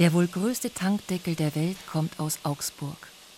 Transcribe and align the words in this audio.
Der 0.00 0.12
wohl 0.12 0.26
größte 0.26 0.74
Tankdeckel 0.74 1.36
der 1.36 1.54
Welt 1.54 1.76
kommt 1.86 2.18
aus 2.18 2.40
Augsburg. 2.42 2.96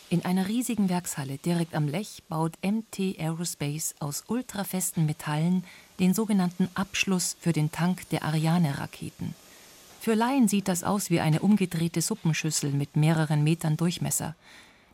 In 0.08 0.24
einer 0.24 0.48
riesigen 0.48 0.88
Werkshalle 0.88 1.36
direkt 1.36 1.75
am 1.75 1.86
Lech 1.86 2.22
baut 2.30 2.54
MT 2.64 3.18
Aerospace 3.18 3.95
aus 3.98 4.25
ultrafesten 4.27 5.04
Metallen 5.04 5.64
den 6.00 6.14
sogenannten 6.14 6.71
Abschluss 6.74 7.37
für 7.38 7.53
den 7.53 7.72
Tank 7.72 8.08
der 8.08 8.24
Ariane-Raketen. 8.24 9.34
Für 10.00 10.14
Laien 10.14 10.48
sieht 10.48 10.69
das 10.69 10.82
aus 10.82 11.11
wie 11.11 11.20
eine 11.20 11.41
umgedrehte 11.41 12.00
Suppenschüssel 12.00 12.70
mit 12.70 12.96
mehreren 12.96 13.45
Metern 13.45 13.77
Durchmesser. 13.77 14.34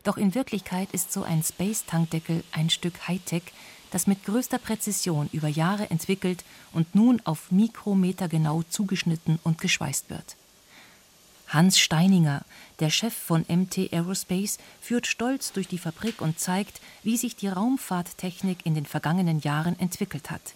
Doch 0.02 0.16
in 0.16 0.34
Wirklichkeit 0.34 0.90
ist 0.90 1.12
so 1.12 1.22
ein 1.22 1.44
Space-Tankdeckel 1.44 2.42
ein 2.50 2.70
Stück 2.70 3.06
Hightech, 3.06 3.44
das 3.92 4.08
mit 4.08 4.24
größter 4.24 4.58
Präzision 4.58 5.28
über 5.32 5.46
Jahre 5.46 5.90
entwickelt 5.90 6.42
und 6.72 6.96
nun 6.96 7.20
auf 7.24 7.52
Mikrometer 7.52 8.26
genau 8.26 8.64
zugeschnitten 8.68 9.38
und 9.44 9.60
geschweißt 9.60 10.10
wird. 10.10 10.34
Hans 11.52 11.78
Steininger, 11.78 12.40
der 12.80 12.88
Chef 12.88 13.12
von 13.12 13.44
MT 13.46 13.92
Aerospace, 13.92 14.56
führt 14.80 15.06
stolz 15.06 15.52
durch 15.52 15.68
die 15.68 15.76
Fabrik 15.76 16.22
und 16.22 16.38
zeigt, 16.38 16.80
wie 17.02 17.18
sich 17.18 17.36
die 17.36 17.48
Raumfahrttechnik 17.48 18.64
in 18.64 18.74
den 18.74 18.86
vergangenen 18.86 19.38
Jahren 19.40 19.78
entwickelt 19.78 20.30
hat. 20.30 20.54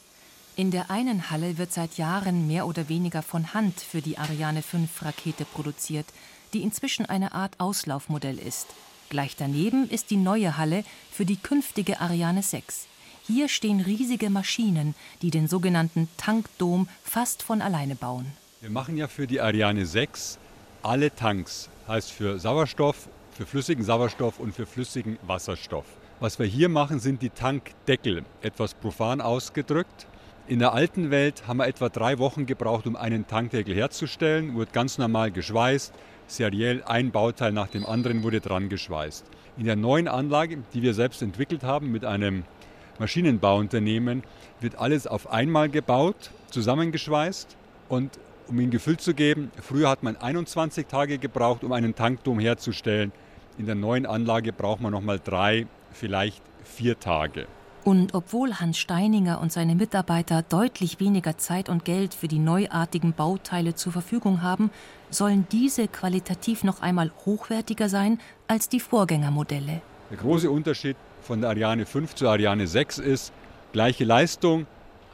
In 0.56 0.70
der 0.70 0.90
einen 0.90 1.30
Halle 1.30 1.58
wird 1.58 1.70
seit 1.70 1.98
Jahren 1.98 2.46
mehr 2.46 2.66
oder 2.66 2.88
weniger 2.88 3.20
von 3.20 3.52
Hand 3.52 3.78
für 3.78 4.00
die 4.00 4.16
Ariane 4.16 4.62
5 4.62 5.02
Rakete 5.02 5.44
produziert, 5.44 6.06
die 6.54 6.62
inzwischen 6.62 7.04
eine 7.04 7.32
Art 7.32 7.60
Auslaufmodell 7.60 8.38
ist. 8.38 8.68
Gleich 9.10 9.36
daneben 9.36 9.90
ist 9.90 10.10
die 10.10 10.16
neue 10.16 10.56
Halle 10.56 10.82
für 11.12 11.26
die 11.26 11.36
künftige 11.36 12.00
Ariane 12.00 12.42
6. 12.42 12.86
Hier 13.26 13.48
stehen 13.48 13.80
riesige 13.80 14.30
Maschinen, 14.30 14.94
die 15.20 15.30
den 15.30 15.46
sogenannten 15.46 16.08
Tankdom 16.16 16.88
fast 17.04 17.42
von 17.42 17.60
alleine 17.60 17.96
bauen. 17.96 18.32
Wir 18.62 18.70
machen 18.70 18.96
ja 18.96 19.08
für 19.08 19.26
die 19.26 19.42
Ariane 19.42 19.84
6 19.84 20.38
alle 20.86 21.12
Tanks, 21.12 21.68
heißt 21.88 22.12
für 22.12 22.38
Sauerstoff, 22.38 23.08
für 23.32 23.44
flüssigen 23.44 23.84
Sauerstoff 23.84 24.38
und 24.38 24.54
für 24.54 24.66
flüssigen 24.66 25.18
Wasserstoff. 25.26 25.84
Was 26.20 26.38
wir 26.38 26.46
hier 26.46 26.68
machen, 26.68 27.00
sind 27.00 27.22
die 27.22 27.30
Tankdeckel, 27.30 28.24
etwas 28.40 28.74
profan 28.74 29.20
ausgedrückt. 29.20 30.06
In 30.46 30.60
der 30.60 30.74
alten 30.74 31.10
Welt 31.10 31.48
haben 31.48 31.56
wir 31.56 31.66
etwa 31.66 31.88
drei 31.88 32.20
Wochen 32.20 32.46
gebraucht, 32.46 32.86
um 32.86 32.94
einen 32.94 33.26
Tankdeckel 33.26 33.74
herzustellen, 33.74 34.54
wurde 34.54 34.70
ganz 34.70 34.96
normal 34.96 35.32
geschweißt, 35.32 35.92
seriell 36.28 36.84
ein 36.84 37.10
Bauteil 37.10 37.50
nach 37.50 37.68
dem 37.68 37.84
anderen 37.84 38.22
wurde 38.22 38.40
dran 38.40 38.68
geschweißt. 38.68 39.24
In 39.58 39.64
der 39.64 39.76
neuen 39.76 40.06
Anlage, 40.06 40.58
die 40.72 40.82
wir 40.82 40.94
selbst 40.94 41.20
entwickelt 41.20 41.64
haben 41.64 41.90
mit 41.90 42.04
einem 42.04 42.44
Maschinenbauunternehmen, 43.00 44.22
wird 44.60 44.76
alles 44.76 45.08
auf 45.08 45.30
einmal 45.32 45.68
gebaut, 45.68 46.30
zusammengeschweißt 46.50 47.56
und 47.88 48.20
um 48.48 48.60
ihn 48.60 48.70
Gefühl 48.70 48.96
zu 48.96 49.14
geben, 49.14 49.50
früher 49.60 49.88
hat 49.88 50.02
man 50.02 50.16
21 50.16 50.86
Tage 50.86 51.18
gebraucht, 51.18 51.64
um 51.64 51.72
einen 51.72 51.94
Tankdom 51.94 52.38
herzustellen. 52.38 53.12
In 53.58 53.66
der 53.66 53.74
neuen 53.74 54.06
Anlage 54.06 54.52
braucht 54.52 54.80
man 54.80 54.92
nochmal 54.92 55.20
drei, 55.22 55.66
vielleicht 55.92 56.42
vier 56.64 56.98
Tage. 56.98 57.46
Und 57.84 58.14
obwohl 58.14 58.54
Hans 58.54 58.78
Steininger 58.78 59.40
und 59.40 59.52
seine 59.52 59.76
Mitarbeiter 59.76 60.42
deutlich 60.42 60.98
weniger 60.98 61.38
Zeit 61.38 61.68
und 61.68 61.84
Geld 61.84 62.14
für 62.14 62.26
die 62.26 62.40
neuartigen 62.40 63.12
Bauteile 63.12 63.76
zur 63.76 63.92
Verfügung 63.92 64.42
haben, 64.42 64.70
sollen 65.08 65.46
diese 65.52 65.86
qualitativ 65.86 66.64
noch 66.64 66.82
einmal 66.82 67.12
hochwertiger 67.24 67.88
sein 67.88 68.18
als 68.48 68.68
die 68.68 68.80
Vorgängermodelle. 68.80 69.82
Der 70.10 70.16
große 70.16 70.50
Unterschied 70.50 70.96
von 71.22 71.40
der 71.40 71.50
Ariane 71.50 71.86
5 71.86 72.16
zur 72.16 72.30
Ariane 72.30 72.66
6 72.66 72.98
ist 72.98 73.32
gleiche 73.72 74.04
Leistung, 74.04 74.66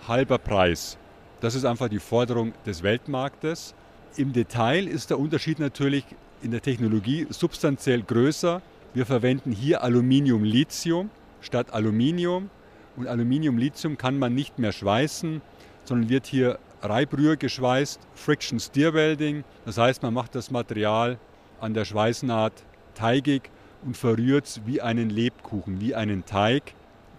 halber 0.09 0.39
Preis. 0.39 0.97
Das 1.43 1.57
ist 1.57 1.65
einfach 1.65 1.89
die 1.89 1.99
Forderung 1.99 2.53
des 2.65 2.85
Weltmarktes. 2.85 3.75
Im 4.17 4.33
Detail 4.33 4.87
ist 4.87 5.11
der 5.11 5.19
Unterschied 5.19 5.59
natürlich 5.59 6.05
in 6.41 6.53
der 6.53 6.63
Technologie 6.63 7.27
substanziell 7.31 8.03
größer. 8.03 8.63
Wir 8.95 9.07
verwenden 9.07 9.51
hier 9.51 9.83
Aluminium-Lithium 9.83 11.11
statt 11.41 11.73
Aluminium. 11.73 12.49
Und 12.97 13.09
Aluminium-Lithium 13.09 13.99
kann 13.99 14.21
man 14.21 14.37
nicht 14.37 14.61
mehr 14.61 14.71
schweißen, 14.71 15.43
sondern 15.83 16.09
wird 16.09 16.27
hier 16.27 16.61
Reibrühr 16.81 17.37
geschweißt, 17.37 18.01
Friction 18.15 18.61
Steer 18.61 18.95
Welding. 18.95 19.43
Das 19.65 19.79
heißt, 19.79 20.01
man 20.05 20.15
macht 20.15 20.37
das 20.37 20.53
Material 20.53 21.19
an 21.61 21.75
der 21.75 21.85
Schweißnaht 21.85 22.53
teigig 22.95 23.51
und 23.85 23.97
verrührt 23.97 24.47
es 24.47 24.61
wie 24.65 24.81
einen 24.81 25.11
Lebkuchen, 25.11 25.81
wie 25.81 25.97
einen 25.97 26.25
Teig. 26.25 26.75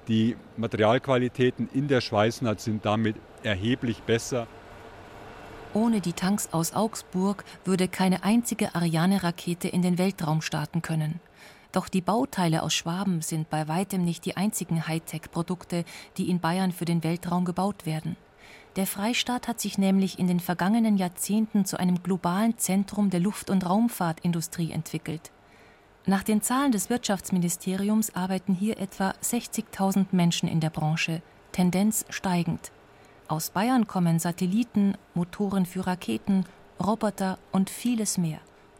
Die 0.07 0.37
Materialqualitäten 0.55 1.67
in 1.73 1.89
der 1.89 1.99
Schweißnaht 1.99 2.61
sind 2.61 2.85
damit 2.85 3.17
erheblich 3.45 4.03
besser. 4.03 4.47
Ohne 5.73 6.01
die 6.01 6.13
Tanks 6.13 6.49
aus 6.51 6.73
Augsburg 6.73 7.43
würde 7.65 7.87
keine 7.87 8.23
einzige 8.23 8.75
Ariane-Rakete 8.75 9.67
in 9.67 9.81
den 9.81 9.97
Weltraum 9.97 10.41
starten 10.41 10.81
können. 10.81 11.19
Doch 11.71 11.89
die 11.89 12.01
Bauteile 12.01 12.61
aus 12.61 12.75
Schwaben 12.75 13.21
sind 13.21 13.49
bei 13.49 13.67
weitem 13.67 14.03
nicht 14.05 14.25
die 14.25 14.37
einzigen 14.37 14.87
Hightech-Produkte, 14.87 15.85
die 16.17 16.29
in 16.29 16.39
Bayern 16.39 16.71
für 16.71 16.85
den 16.85 17.03
Weltraum 17.03 17.45
gebaut 17.45 17.87
werden. 17.87 18.15
Der 18.75 18.85
Freistaat 18.85 19.47
hat 19.47 19.59
sich 19.59 19.79
nämlich 19.79 20.19
in 20.19 20.27
den 20.27 20.39
vergangenen 20.39 20.97
Jahrzehnten 20.97 21.65
zu 21.65 21.79
einem 21.79 22.03
globalen 22.03 22.57
Zentrum 22.57 23.09
der 23.09 23.19
Luft- 23.19 23.49
und 23.49 23.67
Raumfahrtindustrie 23.67 24.71
entwickelt. 24.71 25.31
Nach 26.05 26.21
den 26.21 26.41
Zahlen 26.41 26.71
des 26.71 26.89
Wirtschaftsministeriums 26.89 28.15
arbeiten 28.15 28.53
hier 28.53 28.77
etwa 28.77 29.11
60.000 29.23 30.07
Menschen 30.11 30.49
in 30.49 30.59
der 30.59 30.69
Branche, 30.69 31.21
Tendenz 31.51 32.05
steigend. 32.09 32.71
Aus 33.33 33.49
Bayern 33.49 33.87
kommen 33.87 34.19
Satelliten, 34.19 34.95
Motoren 35.15 35.65
für 35.65 35.87
Raketen, 35.87 36.45
Roboter 36.79 37.39
und 37.51 37.71
vieles 37.71 38.19
mehr. 38.19 38.37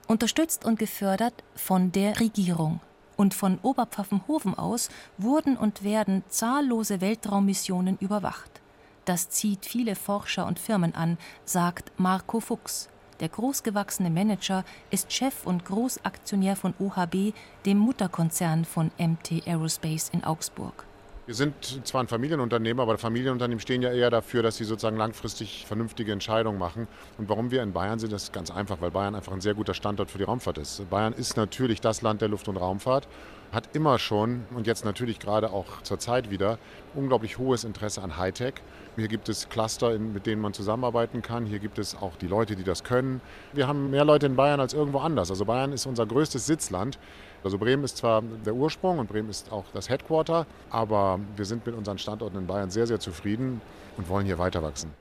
Unterstützt 0.08 0.64
und 0.64 0.78
gefördert 0.78 1.34
von 1.56 1.92
der 1.92 2.20
Regierung. 2.20 2.80
Und 3.18 3.34
von 3.34 3.58
Oberpfaffenhofen 3.64 4.56
aus 4.56 4.90
wurden 5.18 5.58
und 5.58 5.84
werden 5.84 6.24
zahllose 6.30 7.02
Weltraummissionen 7.02 7.98
überwacht. 7.98 8.62
Das 9.06 9.28
zieht 9.30 9.66
viele 9.66 9.96
Forscher 9.96 10.46
und 10.46 10.60
Firmen 10.60 10.94
an, 10.94 11.18
sagt 11.46 11.92
Marco 11.98 12.40
Fuchs. 12.40 12.90
Der 13.22 13.30
großgewachsene 13.30 14.12
Manager 14.12 14.64
ist 14.92 15.12
Chef 15.12 15.48
und 15.48 15.66
Großaktionär 15.66 16.56
von 16.56 16.76
OHB, 16.78 17.34
dem 17.66 17.80
Mutterkonzern 17.80 18.66
von 18.66 18.92
MT 19.00 19.48
Aerospace 19.48 20.10
in 20.10 20.24
Augsburg. 20.24 20.86
Wir 21.26 21.36
sind 21.36 21.88
zwar 21.88 22.04
ein 22.04 22.10
Familienunternehmen, 22.10 22.82
aber 22.82 22.98
Familienunternehmen 22.98 23.62
stehen 23.62 23.82
ja 23.82 23.94
eher 23.94 24.10
dafür, 24.10 24.44
dass 24.44 24.58
sie 24.58 24.66
sozusagen 24.66 24.98
langfristig 24.98 25.66
vernünftige 25.66 26.12
Entscheidungen 26.12 26.60
machen. 26.60 26.86
Und 27.18 27.30
warum 27.30 27.50
wir 27.50 27.64
in 27.64 27.72
Bayern 27.72 27.98
sind, 27.98 28.12
das 28.12 28.24
ist 28.24 28.34
ganz 28.34 28.52
einfach, 28.52 28.82
weil 28.82 28.92
Bayern 28.92 29.16
einfach 29.16 29.32
ein 29.32 29.40
sehr 29.40 29.54
guter 29.54 29.74
Standort 29.74 30.12
für 30.12 30.18
die 30.18 30.26
Raumfahrt 30.26 30.58
ist. 30.58 30.90
Bayern 30.90 31.14
ist 31.14 31.38
natürlich 31.38 31.80
das 31.80 32.02
Land 32.02 32.20
der 32.20 32.28
Luft- 32.28 32.50
und 32.50 32.58
Raumfahrt, 32.58 33.08
hat 33.54 33.74
immer 33.74 34.00
schon 34.00 34.46
und 34.54 34.68
jetzt 34.68 34.84
natürlich 34.84 35.20
gerade 35.20 35.54
auch 35.54 35.82
zur 35.84 35.98
Zeit 35.98 36.30
wieder 36.30 36.60
unglaublich 36.94 37.38
hohes 37.38 37.64
Interesse 37.64 38.02
an 38.02 38.18
Hightech. 38.18 38.56
Hier 38.98 39.08
gibt 39.08 39.30
es 39.30 39.48
Cluster, 39.48 39.98
mit 39.98 40.26
denen 40.26 40.42
man 40.42 40.54
zusammenarbeiten 40.54 41.22
kann. 41.22 41.46
Hier 41.46 41.60
gibt 41.60 41.80
es 41.80 41.96
auch 41.96 42.18
die 42.18 42.28
Leute, 42.28 42.58
die 42.58 42.66
das 42.66 42.84
können. 42.84 43.22
Wir 43.54 43.66
haben 43.66 43.92
mehr 43.92 44.04
Leute 44.04 44.26
in 44.26 44.36
Bayern 44.36 44.60
als 44.60 44.74
irgendwo 44.74 45.00
anders. 45.00 45.30
Also 45.30 45.46
Bayern 45.46 45.72
ist 45.72 45.86
unser 45.86 46.06
größtes 46.06 46.46
Sitzland. 46.46 47.00
Also 47.44 47.58
Bremen 47.58 47.84
ist 47.84 47.98
zwar 47.98 48.22
der 48.22 48.56
Ursprung 48.56 49.00
und 49.00 49.10
Bremen 49.10 49.30
ist 49.30 49.52
auch 49.52 49.66
das 49.74 49.90
Headquarter, 49.90 50.48
aber 50.70 51.20
wir 51.36 51.46
sind 51.46 51.66
mit 51.66 51.76
unseren 51.76 51.98
Standorten 51.98 52.38
in 52.38 52.48
Bayern 52.48 52.70
sehr, 52.70 52.88
sehr 52.88 53.00
zufrieden 53.00 53.62
und 53.98 54.08
wollen 54.08 54.26
hier 54.26 54.40
weiter 54.40 54.64
wachsen. 54.64 54.92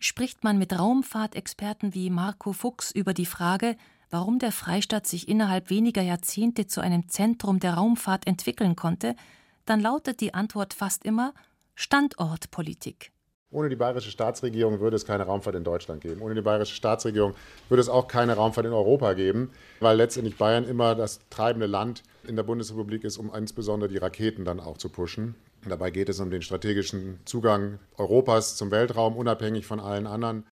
Spricht 0.00 0.44
man 0.44 0.58
mit 0.58 0.78
Raumfahrtexperten 0.78 1.94
wie 1.94 2.10
Marco 2.10 2.52
Fuchs 2.52 2.90
über 2.90 3.14
die 3.14 3.26
Frage, 3.26 3.76
warum 4.10 4.38
der 4.38 4.52
Freistaat 4.52 5.06
sich 5.06 5.28
innerhalb 5.28 5.70
weniger 5.70 6.02
Jahrzehnte 6.02 6.66
zu 6.66 6.80
einem 6.80 7.08
Zentrum 7.08 7.60
der 7.60 7.74
Raumfahrt 7.74 8.26
entwickeln 8.26 8.76
konnte, 8.76 9.14
dann 9.64 9.80
lautet 9.80 10.20
die 10.20 10.34
Antwort 10.34 10.72
fast 10.72 11.04
immer 11.04 11.34
Standortpolitik. 11.74 13.12
Ohne 13.50 13.70
die 13.70 13.76
bayerische 13.76 14.10
Staatsregierung 14.10 14.80
würde 14.80 14.96
es 14.96 15.06
keine 15.06 15.24
Raumfahrt 15.24 15.56
in 15.56 15.64
Deutschland 15.64 16.02
geben. 16.02 16.20
Ohne 16.20 16.34
die 16.34 16.42
bayerische 16.42 16.74
Staatsregierung 16.74 17.34
würde 17.70 17.80
es 17.80 17.88
auch 17.88 18.06
keine 18.06 18.34
Raumfahrt 18.34 18.66
in 18.66 18.74
Europa 18.74 19.14
geben, 19.14 19.52
weil 19.80 19.96
letztendlich 19.96 20.36
Bayern 20.36 20.64
immer 20.64 20.94
das 20.94 21.20
treibende 21.30 21.66
Land 21.66 22.02
in 22.26 22.36
der 22.36 22.42
Bundesrepublik 22.42 23.04
ist, 23.04 23.16
um 23.16 23.34
insbesondere 23.34 23.88
die 23.88 23.96
Raketen 23.96 24.44
dann 24.44 24.60
auch 24.60 24.76
zu 24.76 24.90
pushen. 24.90 25.34
Dabei 25.66 25.90
geht 25.90 26.10
es 26.10 26.20
um 26.20 26.30
den 26.30 26.42
strategischen 26.42 27.20
Zugang 27.24 27.78
Europas 27.96 28.56
zum 28.56 28.70
Weltraum, 28.70 29.16
unabhängig 29.16 29.66
von 29.66 29.80
allen 29.80 30.06
anderen. 30.06 30.44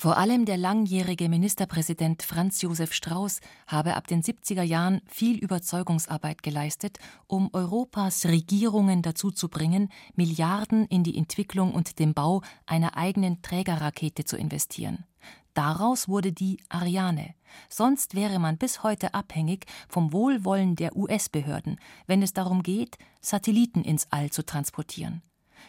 Vor 0.00 0.16
allem 0.16 0.46
der 0.46 0.56
langjährige 0.56 1.28
Ministerpräsident 1.28 2.22
Franz 2.22 2.62
Josef 2.62 2.94
Strauß 2.94 3.40
habe 3.66 3.96
ab 3.96 4.06
den 4.06 4.22
70er 4.22 4.62
Jahren 4.62 5.02
viel 5.04 5.36
Überzeugungsarbeit 5.36 6.42
geleistet, 6.42 6.98
um 7.26 7.50
Europas 7.52 8.24
Regierungen 8.24 9.02
dazu 9.02 9.30
zu 9.30 9.50
bringen, 9.50 9.90
Milliarden 10.14 10.86
in 10.86 11.04
die 11.04 11.18
Entwicklung 11.18 11.74
und 11.74 11.98
den 11.98 12.14
Bau 12.14 12.40
einer 12.64 12.96
eigenen 12.96 13.42
Trägerrakete 13.42 14.24
zu 14.24 14.38
investieren. 14.38 15.04
Daraus 15.52 16.08
wurde 16.08 16.32
die 16.32 16.62
Ariane. 16.70 17.34
Sonst 17.68 18.14
wäre 18.14 18.38
man 18.38 18.56
bis 18.56 18.82
heute 18.82 19.12
abhängig 19.12 19.66
vom 19.86 20.14
Wohlwollen 20.14 20.76
der 20.76 20.96
US-Behörden, 20.96 21.78
wenn 22.06 22.22
es 22.22 22.32
darum 22.32 22.62
geht, 22.62 22.96
Satelliten 23.20 23.82
ins 23.84 24.06
All 24.10 24.30
zu 24.30 24.46
transportieren. 24.46 25.20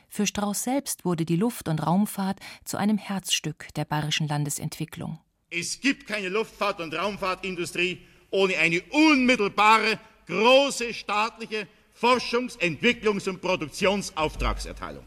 Für 0.10 0.28
Strauß 0.28 0.64
selbst 0.64 1.06
wurde 1.06 1.26
die 1.26 1.36
Luft- 1.36 1.68
und 1.68 1.86
Raumfahrt 1.86 2.40
zu 2.66 2.78
einem 2.78 2.98
Herzstück 2.98 3.68
der 3.76 3.86
bayerischen 3.86 4.28
Landesentwicklung. 4.28 5.20
Es 5.50 5.80
gibt 5.80 6.08
keine 6.08 6.30
Luftfahrt- 6.30 6.82
und 6.82 6.94
Raumfahrtindustrie 6.94 8.02
ohne 8.32 8.58
eine 8.58 8.82
unmittelbare, 8.92 10.00
große 10.28 10.94
staatliche 10.94 11.68
Forschungs-, 11.94 12.58
Entwicklungs- 12.60 13.30
und 13.30 13.42
Produktionsauftragserteilung. 13.42 15.06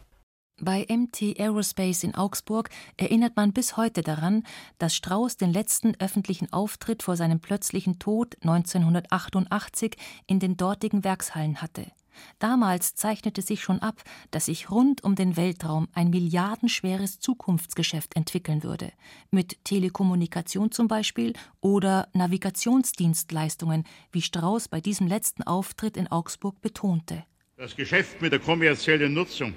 Bei 0.60 0.86
MT 0.88 1.40
Aerospace 1.40 2.04
in 2.04 2.14
Augsburg 2.14 2.70
erinnert 2.96 3.34
man 3.34 3.52
bis 3.52 3.76
heute 3.76 4.02
daran, 4.02 4.44
dass 4.78 4.94
Strauß 4.94 5.36
den 5.36 5.52
letzten 5.52 5.96
öffentlichen 5.98 6.52
Auftritt 6.52 7.02
vor 7.02 7.16
seinem 7.16 7.40
plötzlichen 7.40 7.98
Tod 7.98 8.36
1988 8.42 9.96
in 10.28 10.38
den 10.38 10.56
dortigen 10.56 11.02
Werkshallen 11.02 11.60
hatte. 11.60 11.90
Damals 12.38 12.94
zeichnete 12.94 13.42
sich 13.42 13.62
schon 13.62 13.80
ab, 13.80 14.02
dass 14.30 14.46
sich 14.46 14.70
rund 14.70 15.04
um 15.04 15.14
den 15.14 15.36
Weltraum 15.36 15.88
ein 15.92 16.10
milliardenschweres 16.10 17.20
Zukunftsgeschäft 17.20 18.16
entwickeln 18.16 18.62
würde, 18.62 18.92
mit 19.30 19.64
Telekommunikation 19.64 20.70
zum 20.70 20.88
Beispiel 20.88 21.32
oder 21.60 22.08
Navigationsdienstleistungen, 22.12 23.84
wie 24.12 24.22
Strauß 24.22 24.68
bei 24.68 24.80
diesem 24.80 25.06
letzten 25.06 25.42
Auftritt 25.42 25.96
in 25.96 26.08
Augsburg 26.08 26.60
betonte. 26.60 27.24
Das 27.56 27.76
Geschäft 27.76 28.20
mit 28.20 28.32
der 28.32 28.40
kommerziellen 28.40 29.14
Nutzung 29.14 29.54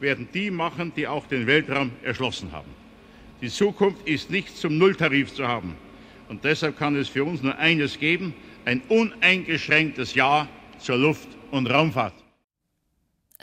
werden 0.00 0.28
die 0.34 0.50
machen, 0.50 0.92
die 0.94 1.06
auch 1.06 1.26
den 1.26 1.46
Weltraum 1.46 1.92
erschlossen 2.02 2.52
haben. 2.52 2.70
Die 3.40 3.48
Zukunft 3.48 4.06
ist 4.06 4.30
nicht 4.30 4.56
zum 4.56 4.78
Nulltarif 4.78 5.34
zu 5.34 5.48
haben. 5.48 5.76
Und 6.28 6.44
deshalb 6.44 6.78
kann 6.78 6.96
es 6.96 7.08
für 7.08 7.24
uns 7.24 7.42
nur 7.42 7.58
eines 7.58 7.98
geben, 7.98 8.34
ein 8.64 8.82
uneingeschränktes 8.88 10.14
Ja 10.14 10.48
zur 10.78 10.96
Luft- 10.96 11.28
und 11.52 11.68
Raumfahrt. 11.68 12.14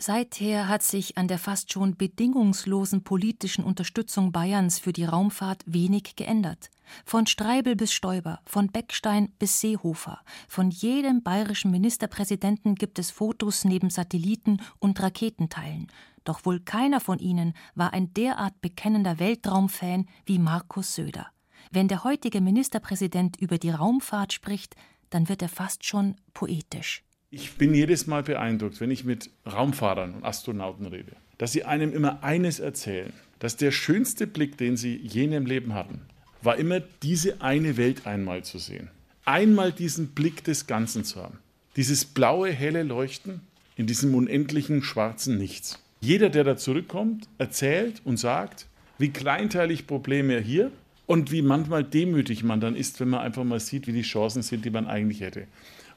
Seither 0.01 0.69
hat 0.69 0.81
sich 0.81 1.17
an 1.17 1.27
der 1.27 1.37
fast 1.37 1.73
schon 1.73 1.97
bedingungslosen 1.97 3.03
politischen 3.03 3.65
Unterstützung 3.65 4.31
Bayerns 4.31 4.79
für 4.79 4.93
die 4.93 5.03
Raumfahrt 5.03 5.63
wenig 5.65 6.15
geändert. 6.15 6.69
Von 7.05 7.27
Streibel 7.27 7.75
bis 7.75 7.91
Stoiber, 7.91 8.39
von 8.45 8.67
Beckstein 8.67 9.33
bis 9.39 9.59
Seehofer, 9.59 10.21
von 10.47 10.71
jedem 10.71 11.21
bayerischen 11.21 11.69
Ministerpräsidenten 11.71 12.75
gibt 12.75 12.97
es 12.97 13.11
Fotos 13.11 13.65
neben 13.65 13.89
Satelliten 13.89 14.61
und 14.79 15.01
Raketenteilen. 15.01 15.87
Doch 16.23 16.45
wohl 16.45 16.61
keiner 16.61 17.01
von 17.01 17.19
ihnen 17.19 17.53
war 17.75 17.91
ein 17.91 18.13
derart 18.13 18.61
bekennender 18.61 19.19
Weltraumfan 19.19 20.07
wie 20.25 20.39
Markus 20.39 20.95
Söder. 20.95 21.27
Wenn 21.71 21.89
der 21.89 22.05
heutige 22.05 22.39
Ministerpräsident 22.39 23.35
über 23.37 23.57
die 23.57 23.69
Raumfahrt 23.69 24.31
spricht, 24.31 24.75
dann 25.09 25.27
wird 25.27 25.41
er 25.41 25.49
fast 25.49 25.85
schon 25.85 26.15
poetisch. 26.33 27.03
Ich 27.31 27.53
bin 27.57 27.75
jedes 27.75 28.07
Mal 28.07 28.23
beeindruckt, 28.23 28.81
wenn 28.81 28.89
ich 28.89 29.03
mit 29.05 29.29
Raumfahrern 29.45 30.15
und 30.15 30.25
Astronauten 30.25 30.87
rede, 30.87 31.11
dass 31.37 31.51
sie 31.51 31.63
einem 31.63 31.93
immer 31.93 32.23
eines 32.23 32.59
erzählen, 32.59 33.13
dass 33.37 33.55
der 33.55 33.69
schönste 33.69 34.25
Blick, 34.25 34.57
den 34.57 34.77
sie 34.77 34.95
je 34.95 35.25
in 35.25 35.33
ihrem 35.33 35.45
Leben 35.45 35.75
hatten, 35.75 36.01
war 36.41 36.57
immer 36.57 36.79
diese 37.03 37.39
eine 37.39 37.77
Welt 37.77 38.07
einmal 38.07 38.43
zu 38.43 38.57
sehen. 38.57 38.89
Einmal 39.25 39.71
diesen 39.71 40.07
Blick 40.07 40.43
des 40.43 40.65
Ganzen 40.65 41.03
zu 41.03 41.21
haben. 41.21 41.37
Dieses 41.75 42.03
blaue, 42.03 42.49
helle 42.51 42.81
Leuchten 42.81 43.41
in 43.75 43.85
diesem 43.85 44.15
unendlichen 44.15 44.81
schwarzen 44.81 45.37
Nichts. 45.37 45.77
Jeder, 46.01 46.29
der 46.29 46.43
da 46.43 46.57
zurückkommt, 46.57 47.27
erzählt 47.37 48.01
und 48.05 48.17
sagt, 48.17 48.65
wie 48.97 49.09
kleinteilig 49.09 49.85
Probleme 49.85 50.39
hier 50.39 50.71
und 51.05 51.31
wie 51.31 51.43
manchmal 51.43 51.83
demütig 51.83 52.43
man 52.43 52.59
dann 52.59 52.75
ist, 52.75 52.99
wenn 52.99 53.09
man 53.09 53.21
einfach 53.21 53.43
mal 53.43 53.59
sieht, 53.59 53.85
wie 53.85 53.93
die 53.93 54.01
Chancen 54.01 54.41
sind, 54.41 54.65
die 54.65 54.71
man 54.71 54.87
eigentlich 54.87 55.21
hätte. 55.21 55.45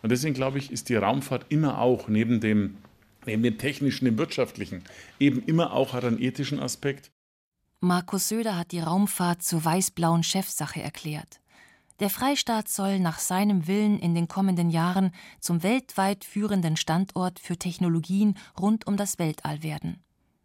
Und 0.03 0.11
deswegen 0.11 0.35
glaube 0.35 0.59
ich, 0.59 0.71
ist 0.71 0.89
die 0.89 0.97
Raumfahrt 0.97 1.47
immer 1.49 1.79
auch 1.79 2.09
neben 2.09 2.41
dem, 2.41 2.77
neben 3.25 3.43
dem 3.43 3.59
technischen, 3.59 4.05
dem 4.05 4.19
wirtschaftlichen, 4.19 4.83
eben 5.19 5.43
immer 5.45 5.73
auch 5.73 5.93
hat 5.93 6.05
einen 6.05 6.21
ethischen 6.21 6.61
Aspekt. 6.61 7.11
Markus 7.81 8.29
Söder 8.29 8.57
hat 8.57 8.73
die 8.73 8.81
Raumfahrt 8.81 9.43
zur 9.43 9.65
weiß-blauen 9.65 10.23
Chefsache 10.23 10.83
erklärt. 10.83 11.41
Der 12.01 12.11
Freistaat 12.11 12.69
soll 12.69 12.99
nach 12.99 13.19
seinem 13.19 13.67
Willen 13.67 13.99
in 13.99 14.15
den 14.15 14.27
kommenden 14.27 14.71
Jahren 14.71 15.13
zum 15.41 15.63
weltweit 15.63 16.25
führenden 16.25 16.77
Standort 16.77 17.39
für 17.39 17.57
Technologien 17.57 18.37
rund 18.59 18.87
um 18.87 18.97
das 18.97 19.19
Weltall 19.19 19.63
werden. 19.63 20.03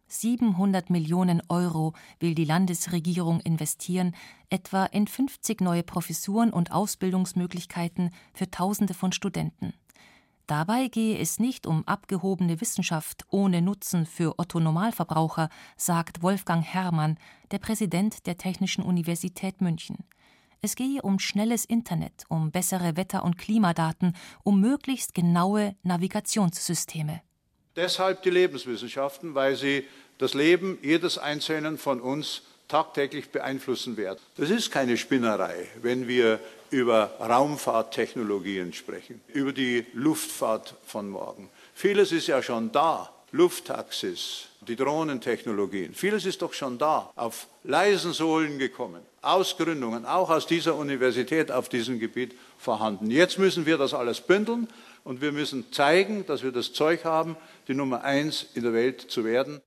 700 0.08 0.90
Millionen 0.90 1.42
Euro 1.48 1.92
will 2.18 2.34
die 2.34 2.44
Landesregierung 2.44 3.40
investieren, 3.40 4.14
etwa 4.50 4.86
in 4.86 5.06
50 5.06 5.60
neue 5.60 5.82
Professuren 5.82 6.50
und 6.50 6.72
Ausbildungsmöglichkeiten 6.72 8.10
für 8.34 8.50
Tausende 8.50 8.94
von 8.94 9.12
Studenten. 9.12 9.74
Dabei 10.48 10.88
gehe 10.88 11.18
es 11.18 11.38
nicht 11.38 11.66
um 11.66 11.86
abgehobene 11.86 12.62
Wissenschaft 12.62 13.26
ohne 13.28 13.60
Nutzen 13.60 14.06
für 14.06 14.38
Otto 14.38 14.58
Normalverbraucher, 14.60 15.50
sagt 15.76 16.22
Wolfgang 16.22 16.64
Herrmann, 16.64 17.18
der 17.50 17.58
Präsident 17.58 18.26
der 18.26 18.38
Technischen 18.38 18.82
Universität 18.82 19.60
München. 19.60 19.98
Es 20.62 20.74
gehe 20.74 21.02
um 21.02 21.18
schnelles 21.18 21.66
Internet, 21.66 22.24
um 22.28 22.50
bessere 22.50 22.96
Wetter- 22.96 23.24
und 23.24 23.36
Klimadaten, 23.36 24.14
um 24.42 24.58
möglichst 24.58 25.14
genaue 25.14 25.76
Navigationssysteme. 25.82 27.20
Deshalb 27.78 28.24
die 28.24 28.30
Lebenswissenschaften, 28.30 29.36
weil 29.36 29.54
sie 29.54 29.84
das 30.18 30.34
Leben 30.34 30.78
jedes 30.82 31.16
Einzelnen 31.16 31.78
von 31.78 32.00
uns 32.00 32.42
tagtäglich 32.66 33.30
beeinflussen 33.30 33.96
werden. 33.96 34.18
Das 34.36 34.50
ist 34.50 34.72
keine 34.72 34.96
Spinnerei, 34.96 35.68
wenn 35.80 36.08
wir 36.08 36.40
über 36.70 37.12
Raumfahrttechnologien 37.20 38.72
sprechen, 38.72 39.20
über 39.28 39.52
die 39.52 39.86
Luftfahrt 39.94 40.74
von 40.86 41.08
morgen. 41.08 41.48
Vieles 41.72 42.10
ist 42.10 42.26
ja 42.26 42.42
schon 42.42 42.72
da. 42.72 43.12
Lufttaxis, 43.30 44.46
die 44.62 44.74
Drohnentechnologien, 44.74 45.94
vieles 45.94 46.24
ist 46.24 46.40
doch 46.40 46.54
schon 46.54 46.78
da, 46.78 47.12
auf 47.14 47.46
leisen 47.62 48.14
Sohlen 48.14 48.58
gekommen. 48.58 49.02
Ausgründungen, 49.20 50.06
auch 50.06 50.30
aus 50.30 50.46
dieser 50.46 50.74
Universität 50.76 51.52
auf 51.52 51.68
diesem 51.68 51.98
Gebiet 51.98 52.34
vorhanden. 52.56 53.10
Jetzt 53.10 53.38
müssen 53.38 53.66
wir 53.66 53.76
das 53.76 53.92
alles 53.92 54.22
bündeln 54.22 54.66
und 55.04 55.20
wir 55.20 55.32
müssen 55.32 55.72
zeigen, 55.72 56.26
dass 56.26 56.42
wir 56.42 56.52
das 56.52 56.72
Zeug 56.72 57.04
haben, 57.04 57.36
die 57.66 57.74
Nummer 57.74 58.02
eins 58.02 58.46
in 58.54 58.62
der 58.62 58.72
Welt 58.72 59.00
zu 59.00 59.24
werden. 59.24 59.60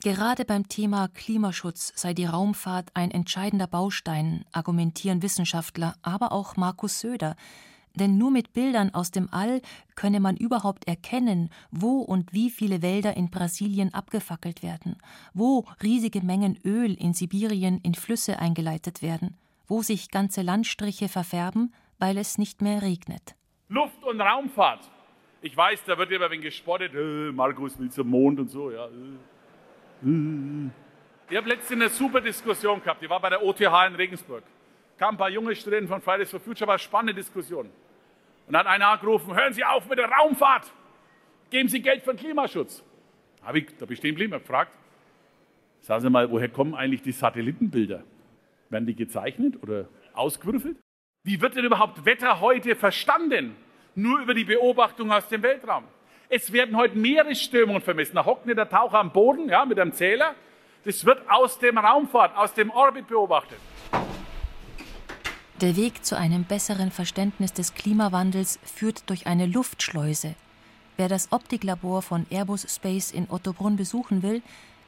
Gerade 0.00 0.44
beim 0.44 0.68
Thema 0.68 1.08
Klimaschutz 1.08 1.92
sei 1.96 2.14
die 2.14 2.24
Raumfahrt 2.24 2.90
ein 2.94 3.10
entscheidender 3.10 3.66
Baustein, 3.66 4.44
argumentieren 4.52 5.22
Wissenschaftler, 5.22 5.96
aber 6.02 6.30
auch 6.30 6.56
Markus 6.56 7.00
Söder. 7.00 7.34
Denn 7.96 8.16
nur 8.16 8.30
mit 8.30 8.52
Bildern 8.52 8.94
aus 8.94 9.10
dem 9.10 9.28
All 9.32 9.60
könne 9.96 10.20
man 10.20 10.36
überhaupt 10.36 10.86
erkennen, 10.86 11.50
wo 11.72 11.98
und 11.98 12.32
wie 12.32 12.48
viele 12.48 12.80
Wälder 12.80 13.16
in 13.16 13.30
Brasilien 13.30 13.92
abgefackelt 13.92 14.62
werden, 14.62 14.98
wo 15.34 15.64
riesige 15.82 16.22
Mengen 16.22 16.56
Öl 16.64 16.94
in 16.94 17.12
Sibirien 17.12 17.78
in 17.78 17.94
Flüsse 17.94 18.38
eingeleitet 18.38 19.02
werden, 19.02 19.36
wo 19.66 19.82
sich 19.82 20.12
ganze 20.12 20.42
Landstriche 20.42 21.08
verfärben, 21.08 21.74
weil 21.98 22.18
es 22.18 22.38
nicht 22.38 22.62
mehr 22.62 22.82
regnet. 22.82 23.34
Luft- 23.68 24.02
und 24.04 24.20
Raumfahrt. 24.20 24.80
Ich 25.40 25.56
weiß, 25.56 25.84
da 25.84 25.96
wird 25.96 26.10
immer 26.10 26.30
wenn 26.30 26.40
gespottet, 26.40 26.94
äh, 26.94 27.32
Markus 27.32 27.78
will 27.78 27.90
zum 27.90 28.08
Mond 28.08 28.40
und 28.40 28.48
so, 28.50 28.70
ja. 28.70 28.86
Äh, 28.86 30.08
äh. 30.08 30.70
Ich 31.30 31.36
habe 31.36 31.48
letztens 31.48 31.80
eine 31.80 31.90
super 31.90 32.20
Diskussion 32.20 32.82
gehabt, 32.82 33.02
die 33.02 33.10
war 33.10 33.20
bei 33.20 33.30
der 33.30 33.42
OTH 33.42 33.60
in 33.60 33.94
Regensburg. 33.94 34.42
Kamen 34.96 35.14
ein 35.14 35.18
paar 35.18 35.30
junge 35.30 35.54
Studenten 35.54 35.88
von 35.88 36.00
Fridays 36.00 36.30
for 36.30 36.40
Future, 36.40 36.66
war 36.66 36.74
eine 36.74 36.78
spannende 36.80 37.14
Diskussion. 37.14 37.66
Und 37.66 38.52
dann 38.52 38.60
hat 38.60 38.66
einer 38.66 38.88
angerufen, 38.88 39.36
hören 39.36 39.52
Sie 39.52 39.62
auf 39.62 39.88
mit 39.88 39.98
der 39.98 40.10
Raumfahrt, 40.10 40.72
geben 41.50 41.68
Sie 41.68 41.80
Geld 41.80 42.02
für 42.02 42.14
den 42.14 42.18
Klimaschutz. 42.18 42.82
Hab 43.42 43.54
ich, 43.54 43.66
da 43.78 43.86
bin 43.86 43.96
ich 43.96 44.02
habe 44.02 44.40
gefragt, 44.40 44.76
sagen 45.80 46.00
Sie 46.00 46.10
mal, 46.10 46.30
woher 46.30 46.48
kommen 46.48 46.74
eigentlich 46.74 47.02
die 47.02 47.12
Satellitenbilder? 47.12 48.02
Werden 48.70 48.86
die 48.86 48.96
gezeichnet 48.96 49.62
oder 49.62 49.88
ausgewürfelt? 50.14 50.78
Wie 51.24 51.40
wird 51.40 51.56
denn 51.56 51.64
überhaupt 51.64 52.04
Wetter 52.04 52.40
heute 52.40 52.76
verstanden? 52.76 53.56
Nur 53.94 54.20
über 54.20 54.34
die 54.34 54.44
Beobachtung 54.44 55.10
aus 55.10 55.28
dem 55.28 55.42
Weltraum. 55.42 55.84
Es 56.28 56.52
werden 56.52 56.76
heute 56.76 56.96
Meeresströmungen 56.96 57.82
vermessen. 57.82 58.14
Da 58.14 58.24
hockt 58.24 58.46
nicht 58.46 58.58
der 58.58 58.68
Taucher 58.68 58.98
am 58.98 59.12
Boden 59.12 59.48
ja, 59.48 59.64
mit 59.64 59.78
einem 59.78 59.92
Zähler. 59.92 60.34
Das 60.84 61.04
wird 61.04 61.28
aus 61.28 61.58
dem 61.58 61.78
Raumfahrt, 61.78 62.36
aus 62.36 62.54
dem 62.54 62.70
Orbit 62.70 63.08
beobachtet. 63.08 63.58
Der 65.60 65.76
Weg 65.76 66.04
zu 66.04 66.16
einem 66.16 66.44
besseren 66.44 66.92
Verständnis 66.92 67.52
des 67.52 67.74
Klimawandels 67.74 68.60
führt 68.62 69.10
durch 69.10 69.26
eine 69.26 69.46
Luftschleuse. 69.46 70.36
Wer 70.96 71.08
das 71.08 71.32
Optiklabor 71.32 72.02
von 72.02 72.26
Airbus 72.30 72.72
Space 72.72 73.10
in 73.10 73.28
Ottobrunn 73.28 73.76
besuchen 73.76 74.22
will, 74.22 74.42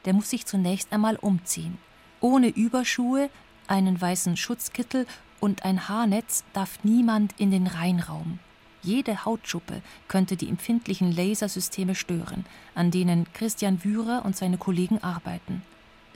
der 0.04 0.12
muss 0.12 0.30
sich 0.30 0.46
zunächst 0.46 0.92
einmal 0.92 1.16
umziehen. 1.16 1.78
Ohne 2.20 2.49
Überschuhe, 2.49 3.30
einen 3.66 4.00
weißen 4.00 4.37
Schutzkittel 4.37 5.06
und 5.40 5.64
ein 5.64 5.88
Haarnetz 5.88 6.44
darf 6.52 6.78
niemand 6.85 7.35
in 7.38 7.50
den 7.50 7.66
Reinraum. 7.66 8.38
Jede 8.82 9.25
Hautschuppe 9.25 9.82
könnte 10.09 10.37
die 10.37 10.49
empfindlichen 10.49 11.12
Lasersysteme 11.12 11.94
stören, 11.94 12.47
an 12.75 12.90
denen 12.90 13.26
Christian 13.35 13.85
Wührer 13.85 14.25
und 14.25 14.37
seine 14.37 14.56
Kollegen 14.56 15.02
arbeiten. 15.02 15.62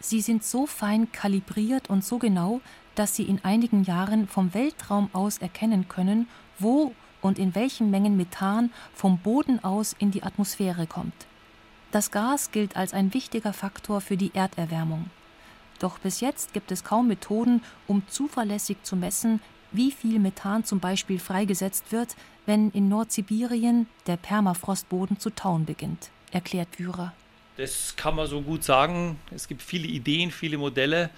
Sie 0.00 0.21
sind 0.21 0.45
so 0.45 0.66
fein 0.66 1.11
kalibriert 1.12 1.90
und 1.90 2.04
so 2.04 2.19
genau, 2.19 2.61
dass 2.95 3.16
sie 3.16 3.25
in 3.25 3.45
einigen 3.45 3.85
Jahren 3.85 4.28
vom 4.28 4.54
Weltraum 4.54 5.11
aus 5.12 5.38
erkennen 5.38 5.88
können, 5.88 6.28
wo 6.59 6.93
und 7.21 7.38
in 7.38 7.54
welchen 7.54 7.90
Mengen 7.90 8.16
Methan 8.16 8.71
vom 8.95 9.19
Boden 9.19 9.62
aus 9.64 9.95
in 9.99 10.11
die 10.11 10.23
Atmosphäre 10.23 10.87
kommt. 10.87 11.14
Das 11.90 12.11
Gas 12.11 12.50
gilt 12.50 12.76
als 12.76 12.93
ein 12.93 13.14
wichtiger 13.14 13.52
Faktor 13.52 14.00
für 14.00 14.16
die 14.16 14.35
Erderwärmung. 14.35 15.11
Doch 15.85 15.99
bis 15.99 16.21
jetzt 16.21 16.55
gibt 16.55 16.73
es 16.73 16.83
kaum 16.83 17.09
Methoden, 17.09 17.62
um 17.87 18.09
zuverlässig 18.09 18.79
zu 18.85 18.97
messen, 18.97 19.41
wie 19.71 19.91
viel 19.91 20.19
Methan 20.19 20.64
zum 20.64 20.81
Beispiel 20.81 21.19
freigesetzt 21.19 21.93
wird, 21.93 22.17
wenn 22.47 22.71
in 22.71 22.88
Nordsibirien 22.88 23.87
der 24.07 24.17
Permafrostboden 24.17 25.21
zu 25.21 25.29
tauen 25.29 25.67
beginnt, 25.67 26.09
erklärt 26.33 26.79
Wührer. 26.79 27.12
Das 27.59 27.97
kann 27.97 28.17
man 28.17 28.26
so 28.29 28.41
gut 28.41 28.64
sagen. 28.64 29.19
Es 29.31 29.47
gibt 29.47 29.61
viele 29.61 29.87
Ideen, 29.87 30.31
viele 30.31 30.57
Modelle. 30.57 31.11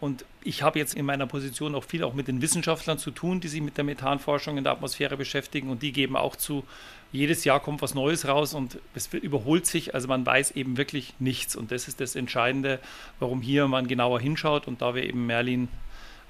Und 0.00 0.24
ich 0.44 0.62
habe 0.62 0.78
jetzt 0.78 0.94
in 0.94 1.04
meiner 1.04 1.26
Position 1.26 1.74
auch 1.74 1.82
viel 1.82 2.04
auch 2.04 2.14
mit 2.14 2.28
den 2.28 2.40
Wissenschaftlern 2.40 2.98
zu 2.98 3.10
tun, 3.10 3.40
die 3.40 3.48
sich 3.48 3.60
mit 3.60 3.76
der 3.76 3.84
Methanforschung 3.84 4.56
in 4.56 4.64
der 4.64 4.72
Atmosphäre 4.74 5.16
beschäftigen. 5.16 5.70
Und 5.70 5.82
die 5.82 5.92
geben 5.92 6.16
auch 6.16 6.36
zu, 6.36 6.64
jedes 7.10 7.44
Jahr 7.44 7.58
kommt 7.58 7.82
was 7.82 7.94
Neues 7.94 8.28
raus 8.28 8.54
und 8.54 8.78
es 8.94 9.12
überholt 9.12 9.66
sich. 9.66 9.94
Also 9.94 10.06
man 10.06 10.24
weiß 10.24 10.52
eben 10.52 10.76
wirklich 10.76 11.14
nichts. 11.18 11.56
Und 11.56 11.72
das 11.72 11.88
ist 11.88 12.00
das 12.00 12.14
Entscheidende, 12.14 12.78
warum 13.18 13.40
hier 13.40 13.66
man 13.66 13.88
genauer 13.88 14.20
hinschaut. 14.20 14.68
Und 14.68 14.82
da 14.82 14.94
wäre 14.94 15.06
eben 15.06 15.26
Merlin 15.26 15.68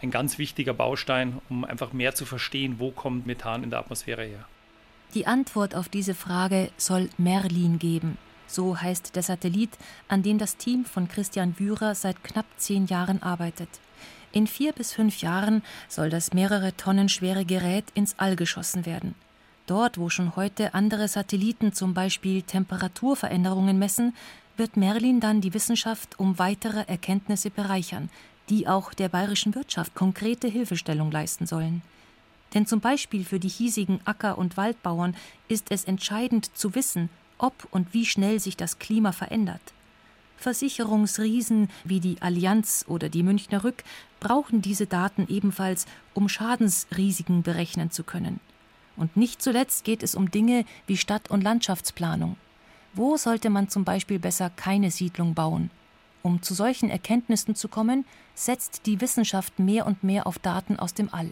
ein 0.01 0.11
ganz 0.11 0.39
wichtiger 0.39 0.73
Baustein, 0.73 1.39
um 1.51 1.65
einfach 1.65 1.93
mehr 1.93 2.15
zu 2.15 2.25
verstehen, 2.25 2.77
wo 2.79 2.91
kommt 2.91 3.27
Methan 3.27 3.65
in 3.65 3.71
der 3.71 3.81
Atmosphäre 3.81 4.25
her. 4.25 4.47
Die 5.15 5.27
Antwort 5.27 5.75
auf 5.75 5.89
diese 5.89 6.15
Frage 6.15 6.71
soll 6.77 7.11
Merlin 7.19 7.79
geben. 7.79 8.19
So 8.49 8.81
heißt 8.81 9.15
der 9.15 9.23
Satellit, 9.23 9.71
an 10.09 10.25
dem 10.25 10.39
das 10.39 10.57
Team 10.57 10.85
von 10.85 11.07
Christian 11.07 11.59
Wührer 11.59 11.95
seit 11.95 12.25
knapp 12.25 12.47
zehn 12.57 12.87
Jahren 12.87 13.23
arbeitet. 13.23 13.69
In 14.33 14.47
vier 14.47 14.73
bis 14.73 14.93
fünf 14.93 15.21
Jahren 15.21 15.63
soll 15.89 16.11
das 16.11 16.33
mehrere 16.33 16.77
Tonnen 16.77 17.09
schwere 17.09 17.45
Gerät 17.45 17.85
ins 17.95 18.19
All 18.19 18.35
geschossen 18.35 18.85
werden. 18.87 19.15
Dort, 19.67 19.99
wo 19.99 20.09
schon 20.09 20.35
heute 20.35 20.75
andere 20.75 21.09
Satelliten 21.09 21.73
zum 21.73 21.93
Beispiel 21.93 22.43
Temperaturveränderungen 22.43 23.79
messen, 23.79 24.17
wird 24.57 24.77
Merlin 24.77 25.21
dann 25.21 25.41
die 25.41 25.55
Wissenschaft 25.55 26.19
um 26.19 26.39
weitere 26.39 26.85
Erkenntnisse 26.89 27.51
bereichern, 27.51 28.11
die 28.49 28.67
auch 28.67 28.95
der 28.95 29.11
bayerischen 29.11 29.55
Wirtschaft 29.55 29.95
konkrete 29.95 30.49
Hilfestellung 30.49 31.11
leisten 31.11 31.47
sollen. 31.47 31.83
Denn 32.55 32.67
zum 32.67 32.81
Beispiel 32.81 33.25
für 33.25 33.39
die 33.39 33.49
hiesigen 33.49 34.01
Acker- 34.07 34.39
und 34.39 34.57
Waldbauern 34.57 35.15
ist 35.49 35.67
es 35.71 35.85
entscheidend 35.85 36.57
zu 36.57 36.75
wissen, 36.75 37.11
ob 37.39 37.69
und 37.71 37.95
wie 37.95 38.05
schnell 38.05 38.41
sich 38.41 38.57
das 38.57 38.79
Klima 38.79 39.13
verändert. 39.13 39.61
Versicherungsriesen 40.37 41.69
wie 41.85 42.01
die 42.01 42.21
Allianz 42.21 42.85
oder 42.89 43.09
die 43.09 43.23
Münchner 43.23 43.65
Rück 43.65 43.83
brauchen 44.21 44.63
diese 44.63 44.87
Daten 44.87 45.27
ebenfalls, 45.29 45.87
um 46.15 46.29
Schadensrisiken 46.29 47.43
berechnen 47.43 47.91
zu 47.91 48.05
können. 48.05 48.41
Und 48.97 49.17
nicht 49.17 49.43
zuletzt 49.43 49.85
geht 49.85 50.03
es 50.03 50.15
um 50.15 50.31
Dinge 50.31 50.65
wie 50.87 50.97
Stadt- 50.97 51.31
und 51.31 51.43
Landschaftsplanung. 51.43 52.37
Wo 52.95 53.17
sollte 53.17 53.51
man 53.51 53.69
zum 53.69 53.85
Beispiel 53.85 54.19
besser 54.19 54.51
keine 54.51 54.91
Siedlung 54.91 55.35
bauen? 55.35 55.71
Um 56.23 56.43
zu 56.43 56.55
solchen 56.55 56.91
Erkenntnissen 56.91 57.55
zu 57.55 57.69
kommen, 57.69 58.05
setzt 58.35 58.87
die 58.87 59.01
Wissenschaft 59.01 59.59
mehr 59.59 59.87
und 59.87 60.03
mehr 60.03 60.27
auf 60.27 60.39
Daten 60.39 60.79
aus 60.79 60.95
dem 60.95 61.13
All. 61.13 61.31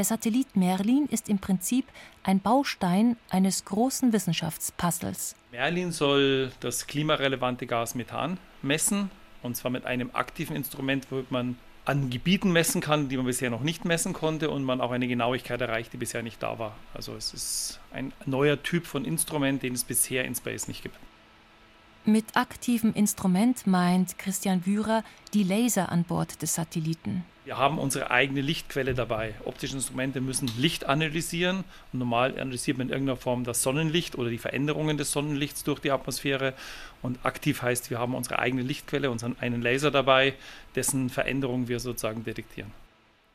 Der 0.00 0.06
Satellit 0.06 0.56
Merlin 0.56 1.04
ist 1.10 1.28
im 1.28 1.40
Prinzip 1.40 1.84
ein 2.22 2.40
Baustein 2.40 3.18
eines 3.28 3.66
großen 3.66 4.14
Wissenschaftspuzzles. 4.14 5.36
Merlin 5.52 5.92
soll 5.92 6.52
das 6.60 6.86
klimarelevante 6.86 7.66
Gas 7.66 7.94
Methan 7.94 8.38
messen, 8.62 9.10
und 9.42 9.58
zwar 9.58 9.70
mit 9.70 9.84
einem 9.84 10.08
aktiven 10.14 10.56
Instrument, 10.56 11.08
wo 11.10 11.22
man 11.28 11.58
an 11.84 12.08
Gebieten 12.08 12.50
messen 12.50 12.80
kann, 12.80 13.10
die 13.10 13.18
man 13.18 13.26
bisher 13.26 13.50
noch 13.50 13.60
nicht 13.60 13.84
messen 13.84 14.14
konnte 14.14 14.48
und 14.48 14.64
man 14.64 14.80
auch 14.80 14.90
eine 14.90 15.06
Genauigkeit 15.06 15.60
erreicht, 15.60 15.92
die 15.92 15.98
bisher 15.98 16.22
nicht 16.22 16.42
da 16.42 16.58
war. 16.58 16.78
Also 16.94 17.14
es 17.14 17.34
ist 17.34 17.80
ein 17.92 18.14
neuer 18.24 18.62
Typ 18.62 18.86
von 18.86 19.04
Instrument, 19.04 19.62
den 19.62 19.74
es 19.74 19.84
bisher 19.84 20.24
in 20.24 20.34
Space 20.34 20.66
nicht 20.66 20.82
gibt. 20.82 20.96
Mit 22.06 22.34
aktivem 22.34 22.94
Instrument 22.94 23.66
meint 23.66 24.18
Christian 24.18 24.64
Wührer 24.64 25.04
die 25.34 25.42
Laser 25.42 25.92
an 25.92 26.04
Bord 26.04 26.40
des 26.40 26.54
Satelliten. 26.54 27.24
Wir 27.44 27.58
haben 27.58 27.78
unsere 27.78 28.10
eigene 28.10 28.40
Lichtquelle 28.40 28.94
dabei. 28.94 29.34
Optische 29.44 29.74
Instrumente 29.74 30.22
müssen 30.22 30.50
Licht 30.56 30.86
analysieren. 30.86 31.64
Und 31.92 31.98
normal 31.98 32.38
analysiert 32.40 32.78
man 32.78 32.86
in 32.86 32.92
irgendeiner 32.92 33.18
Form 33.18 33.44
das 33.44 33.62
Sonnenlicht 33.62 34.16
oder 34.16 34.30
die 34.30 34.38
Veränderungen 34.38 34.96
des 34.96 35.12
Sonnenlichts 35.12 35.62
durch 35.62 35.80
die 35.80 35.90
Atmosphäre. 35.90 36.54
Und 37.02 37.24
aktiv 37.26 37.60
heißt, 37.60 37.90
wir 37.90 37.98
haben 37.98 38.14
unsere 38.14 38.38
eigene 38.38 38.62
Lichtquelle, 38.62 39.10
unseren 39.10 39.36
einen 39.38 39.60
Laser 39.60 39.90
dabei, 39.90 40.34
dessen 40.74 41.10
Veränderungen 41.10 41.68
wir 41.68 41.80
sozusagen 41.80 42.24
detektieren. 42.24 42.72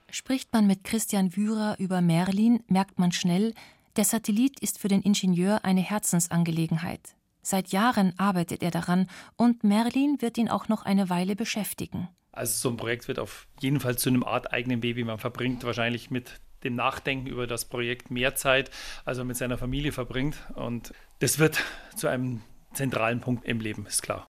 Spricht 0.10 0.54
man 0.54 0.66
mit 0.66 0.84
Christian 0.84 1.36
Wührer 1.36 1.76
über 1.78 2.02
Merlin, 2.02 2.64
merkt 2.68 2.98
man 2.98 3.12
schnell, 3.12 3.54
der 3.96 4.06
Satellit 4.06 4.60
ist 4.60 4.80
für 4.80 4.88
den 4.88 5.02
Ingenieur 5.02 5.66
eine 5.66 5.82
Herzensangelegenheit. 5.82 7.16
Seit 7.46 7.70
Jahren 7.70 8.18
arbeitet 8.18 8.64
er 8.64 8.72
daran 8.72 9.08
und 9.38 9.64
Merlin 9.64 10.20
wird 10.20 10.40
ihn 10.40 10.50
auch 10.50 10.68
noch 10.68 10.84
eine 10.84 11.12
Weile 11.12 11.36
beschäftigen. 11.36 12.10
Also 12.32 12.54
so 12.54 12.70
ein 12.70 12.78
Projekt 12.78 13.08
wird 13.08 13.20
auf 13.20 13.48
jeden 13.60 13.80
Fall 13.80 14.00
zu 14.00 14.10
einem 14.10 14.24
Art 14.24 14.52
eigenen 14.52 14.80
Baby. 14.80 15.04
Man 15.04 15.20
verbringt 15.20 15.64
wahrscheinlich 15.64 16.10
mit 16.10 16.42
dem 16.64 16.74
Nachdenken 16.74 17.28
über 17.28 17.46
das 17.46 17.66
Projekt 17.66 18.10
mehr 18.10 18.34
Zeit, 18.34 18.72
als 19.06 19.20
er 19.20 19.26
mit 19.26 19.38
seiner 19.38 19.60
Familie 19.60 19.92
verbringt. 19.92 20.38
Und 20.56 20.92
das 21.20 21.38
wird 21.38 21.64
zu 21.96 22.08
einem 22.08 22.42
zentralen 22.74 23.22
Punkt 23.22 23.46
im 23.46 23.60
Leben, 23.60 23.86
ist 23.86 24.02
klar. 24.02 24.26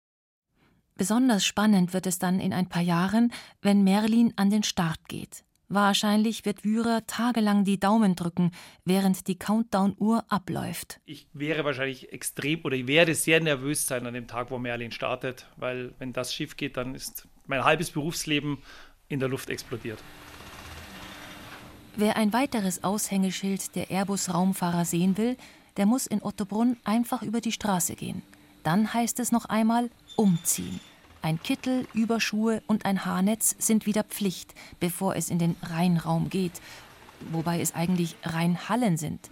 Besonders 0.95 1.45
spannend 1.45 1.93
wird 1.93 2.07
es 2.07 2.17
dann 2.17 2.39
in 2.39 2.51
ein 2.51 2.67
paar 2.67 2.81
Jahren, 2.81 3.31
wenn 3.61 3.83
Merlin 3.83 4.33
an 4.37 4.49
den 4.49 4.63
Start 4.63 5.07
geht. 5.07 5.43
Wahrscheinlich 5.73 6.45
wird 6.45 6.63
Wührer 6.63 7.01
tagelang 7.07 7.63
die 7.63 7.79
Daumen 7.79 8.15
drücken, 8.15 8.51
während 8.85 9.27
die 9.27 9.39
Countdown-Uhr 9.39 10.23
abläuft. 10.29 10.99
Ich 11.05 11.25
wäre 11.33 11.65
wahrscheinlich 11.65 12.13
extrem 12.13 12.63
oder 12.63 12.75
ich 12.75 12.85
werde 12.85 13.15
sehr 13.15 13.41
nervös 13.41 13.87
sein 13.87 14.05
an 14.05 14.13
dem 14.13 14.27
Tag, 14.27 14.51
wo 14.51 14.59
Merlin 14.59 14.91
startet, 14.91 15.47
weil 15.57 15.95
wenn 15.97 16.13
das 16.13 16.31
schief 16.31 16.57
geht, 16.57 16.77
dann 16.77 16.93
ist 16.93 17.27
mein 17.47 17.63
halbes 17.63 17.89
Berufsleben 17.89 18.59
in 19.07 19.19
der 19.19 19.29
Luft 19.29 19.49
explodiert. 19.49 19.97
Wer 21.95 22.17
ein 22.17 22.33
weiteres 22.33 22.83
Aushängeschild 22.83 23.75
der 23.75 23.89
Airbus-Raumfahrer 23.89 24.85
sehen 24.85 25.17
will, 25.17 25.37
der 25.77 25.87
muss 25.87 26.05
in 26.05 26.21
Ottobrunn 26.21 26.77
einfach 26.83 27.23
über 27.23 27.41
die 27.41 27.51
Straße 27.51 27.95
gehen. 27.95 28.21
Dann 28.61 28.93
heißt 28.93 29.19
es 29.19 29.31
noch 29.31 29.45
einmal 29.45 29.89
umziehen. 30.17 30.79
Ein 31.23 31.41
Kittel, 31.41 31.87
Überschuhe 31.93 32.61
und 32.67 32.85
ein 32.85 33.05
Haarnetz 33.05 33.55
sind 33.57 33.85
wieder 33.85 34.03
Pflicht, 34.03 34.53
bevor 34.81 35.15
es 35.15 35.29
in 35.29 35.39
den 35.39 35.55
Rheinraum 35.61 36.29
geht, 36.29 36.51
wobei 37.31 37.61
es 37.61 37.73
eigentlich 37.73 38.17
Rheinhallen 38.23 38.97
sind. 38.97 39.29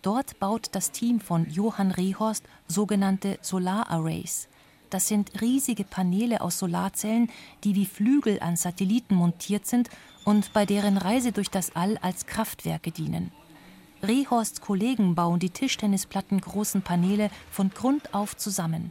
Dort 0.00 0.38
baut 0.40 0.68
das 0.72 0.92
Team 0.92 1.20
von 1.20 1.46
Johann 1.50 1.90
Rehorst 1.90 2.42
sogenannte 2.68 3.38
Solararrays. 3.42 4.48
Das 4.88 5.08
sind 5.08 5.42
riesige 5.42 5.84
Paneele 5.84 6.40
aus 6.40 6.58
Solarzellen, 6.58 7.28
die 7.64 7.74
wie 7.74 7.84
Flügel 7.84 8.40
an 8.40 8.56
Satelliten 8.56 9.14
montiert 9.14 9.66
sind 9.66 9.90
und 10.24 10.54
bei 10.54 10.64
deren 10.64 10.96
Reise 10.96 11.32
durch 11.32 11.50
das 11.50 11.76
All 11.76 11.98
als 11.98 12.24
Kraftwerke 12.24 12.92
dienen. 12.92 13.30
Rehorsts 14.02 14.62
Kollegen 14.62 15.14
bauen 15.14 15.38
die 15.38 15.50
Tischtennisplatten 15.50 16.40
großen 16.40 16.80
Paneele 16.80 17.28
von 17.50 17.68
Grund 17.68 18.14
auf 18.14 18.38
zusammen. 18.38 18.90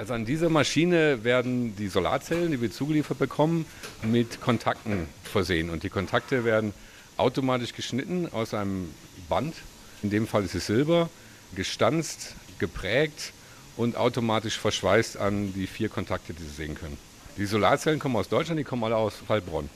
Also 0.00 0.14
an 0.14 0.24
dieser 0.24 0.48
Maschine 0.48 1.24
werden 1.24 1.76
die 1.76 1.88
Solarzellen, 1.88 2.50
die 2.50 2.62
wir 2.62 2.70
zugeliefert 2.70 3.18
bekommen, 3.18 3.66
mit 4.02 4.40
Kontakten 4.40 5.06
versehen. 5.22 5.68
Und 5.68 5.82
die 5.82 5.90
Kontakte 5.90 6.42
werden 6.46 6.72
automatisch 7.18 7.74
geschnitten 7.74 8.26
aus 8.32 8.54
einem 8.54 8.94
Band. 9.28 9.54
In 10.02 10.08
dem 10.08 10.26
Fall 10.26 10.42
ist 10.42 10.54
es 10.54 10.68
Silber, 10.68 11.10
gestanzt, 11.54 12.34
geprägt 12.58 13.34
und 13.76 13.98
automatisch 13.98 14.58
verschweißt 14.58 15.18
an 15.18 15.52
die 15.52 15.66
vier 15.66 15.90
Kontakte, 15.90 16.32
die 16.32 16.44
Sie 16.44 16.48
sehen 16.48 16.76
können. 16.76 16.96
Die 17.36 17.44
Solarzellen 17.44 17.98
kommen 18.00 18.16
aus 18.16 18.30
Deutschland, 18.30 18.58
die 18.58 18.64
kommen 18.64 18.84
alle 18.84 18.96
aus 18.96 19.16
Heilbronn. 19.28 19.68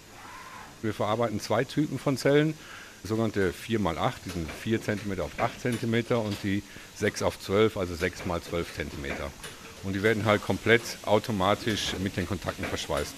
Wir 0.80 0.94
verarbeiten 0.94 1.38
zwei 1.38 1.64
Typen 1.64 1.98
von 1.98 2.16
Zellen, 2.16 2.54
sogenannte 3.02 3.52
4x8, 3.52 4.12
die 4.24 4.30
sind 4.30 4.50
4 4.50 4.80
cm 4.80 5.20
auf 5.20 5.32
8 5.38 5.60
cm 5.60 6.16
und 6.16 6.38
die 6.42 6.62
6 6.96 7.20
auf 7.20 7.38
12, 7.38 7.76
also 7.76 7.94
6 7.94 8.20
x 8.20 8.48
12 8.48 8.74
cm. 8.74 9.12
Und 9.84 9.94
die 9.94 10.02
werden 10.02 10.24
halt 10.24 10.42
komplett 10.42 10.82
automatisch 11.04 11.94
mit 12.02 12.16
den 12.16 12.26
Kontakten 12.26 12.64
verschweißt. 12.64 13.14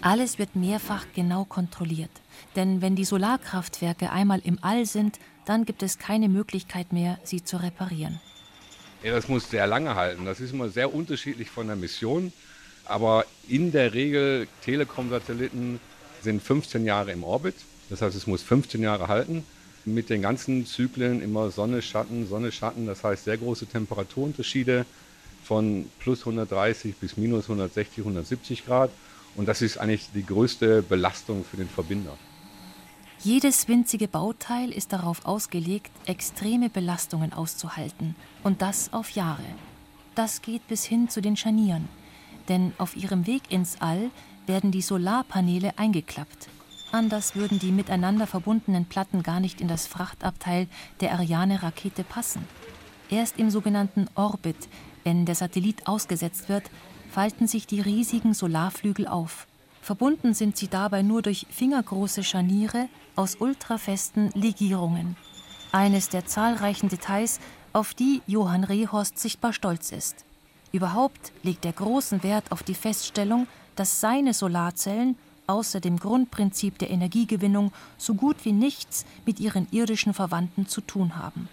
Alles 0.00 0.38
wird 0.38 0.54
mehrfach 0.54 1.06
genau 1.14 1.44
kontrolliert. 1.44 2.10
Denn 2.54 2.80
wenn 2.80 2.94
die 2.94 3.04
Solarkraftwerke 3.04 4.10
einmal 4.10 4.40
im 4.44 4.58
All 4.62 4.86
sind, 4.86 5.18
dann 5.44 5.64
gibt 5.64 5.82
es 5.82 5.98
keine 5.98 6.28
Möglichkeit 6.28 6.92
mehr, 6.92 7.18
sie 7.24 7.42
zu 7.42 7.56
reparieren. 7.56 8.20
Ja, 9.02 9.12
das 9.12 9.28
muss 9.28 9.50
sehr 9.50 9.66
lange 9.66 9.94
halten. 9.96 10.24
Das 10.24 10.40
ist 10.40 10.52
immer 10.52 10.68
sehr 10.68 10.94
unterschiedlich 10.94 11.50
von 11.50 11.66
der 11.66 11.76
Mission. 11.76 12.32
Aber 12.84 13.26
in 13.48 13.72
der 13.72 13.92
Regel, 13.92 14.46
Telekom-Satelliten 14.64 15.80
sind 16.22 16.42
15 16.42 16.84
Jahre 16.84 17.12
im 17.12 17.24
Orbit. 17.24 17.56
Das 17.90 18.02
heißt, 18.02 18.16
es 18.16 18.26
muss 18.26 18.42
15 18.42 18.82
Jahre 18.82 19.08
halten. 19.08 19.44
Mit 19.84 20.10
den 20.10 20.22
ganzen 20.22 20.66
Zyklen 20.66 21.22
immer 21.22 21.50
Sonne, 21.50 21.82
Schatten, 21.82 22.28
Sonne, 22.28 22.52
Schatten. 22.52 22.86
Das 22.86 23.02
heißt, 23.02 23.24
sehr 23.24 23.36
große 23.36 23.66
Temperaturunterschiede 23.66 24.84
von 25.48 25.90
plus 25.98 26.20
130 26.20 26.94
bis 26.96 27.16
minus 27.16 27.44
160, 27.44 27.98
170 27.98 28.66
Grad. 28.66 28.90
Und 29.34 29.48
das 29.48 29.62
ist 29.62 29.78
eigentlich 29.78 30.10
die 30.14 30.26
größte 30.26 30.82
Belastung 30.82 31.44
für 31.44 31.56
den 31.56 31.68
Verbinder. 31.68 32.16
Jedes 33.20 33.66
winzige 33.66 34.08
Bauteil 34.08 34.70
ist 34.70 34.92
darauf 34.92 35.24
ausgelegt, 35.24 35.90
extreme 36.06 36.68
Belastungen 36.70 37.32
auszuhalten. 37.32 38.14
Und 38.44 38.62
das 38.62 38.92
auf 38.92 39.10
Jahre. 39.10 39.48
Das 40.14 40.42
geht 40.42 40.66
bis 40.68 40.84
hin 40.84 41.08
zu 41.08 41.20
den 41.20 41.36
Scharnieren. 41.36 41.88
denn 42.48 42.72
auf 42.78 42.96
ihrem 42.96 43.26
Weg 43.26 43.50
ins 43.50 43.80
All 43.80 44.10
werden 44.46 44.70
die 44.70 44.82
Solarpaneele 44.82 45.78
eingeklappt. 45.78 46.48
Anders 46.90 47.36
würden 47.36 47.58
die 47.58 47.70
miteinander 47.70 48.26
verbundenen 48.26 48.86
Platten 48.86 49.22
gar 49.22 49.40
nicht 49.40 49.60
in 49.60 49.68
das 49.68 49.86
Frachtabteil 49.86 50.68
der 51.00 51.12
Ariane-Rakete 51.12 52.02
passen. 52.02 52.42
Erst 53.10 53.38
im 53.38 53.50
sogenannten 53.50 54.06
Orbit, 54.14 54.68
wenn 55.08 55.24
der 55.24 55.34
Satellit 55.34 55.86
ausgesetzt 55.86 56.50
wird, 56.50 56.64
falten 57.10 57.46
sich 57.46 57.66
die 57.66 57.80
riesigen 57.80 58.34
Solarflügel 58.34 59.08
auf. 59.08 59.46
Verbunden 59.80 60.34
sind 60.34 60.58
sie 60.58 60.68
dabei 60.68 61.00
nur 61.00 61.22
durch 61.22 61.46
fingergroße 61.48 62.22
Scharniere 62.22 62.90
aus 63.16 63.36
ultrafesten 63.36 64.30
Legierungen. 64.34 65.16
Eines 65.72 66.10
der 66.10 66.26
zahlreichen 66.26 66.90
Details, 66.90 67.40
auf 67.72 67.94
die 67.94 68.20
Johann 68.26 68.64
Rehorst 68.64 69.18
sichtbar 69.18 69.54
stolz 69.54 69.92
ist. 69.92 70.26
Überhaupt 70.72 71.32
legt 71.42 71.64
er 71.64 71.72
großen 71.72 72.22
Wert 72.22 72.52
auf 72.52 72.62
die 72.62 72.74
Feststellung, 72.74 73.46
dass 73.76 74.02
seine 74.02 74.34
Solarzellen 74.34 75.16
außer 75.46 75.80
dem 75.80 75.98
Grundprinzip 75.98 76.78
der 76.78 76.90
Energiegewinnung 76.90 77.72
so 77.96 78.12
gut 78.12 78.44
wie 78.44 78.52
nichts 78.52 79.06
mit 79.24 79.40
ihren 79.40 79.68
irdischen 79.70 80.12
Verwandten 80.12 80.68
zu 80.68 80.82
tun 80.82 81.16
haben. 81.16 81.48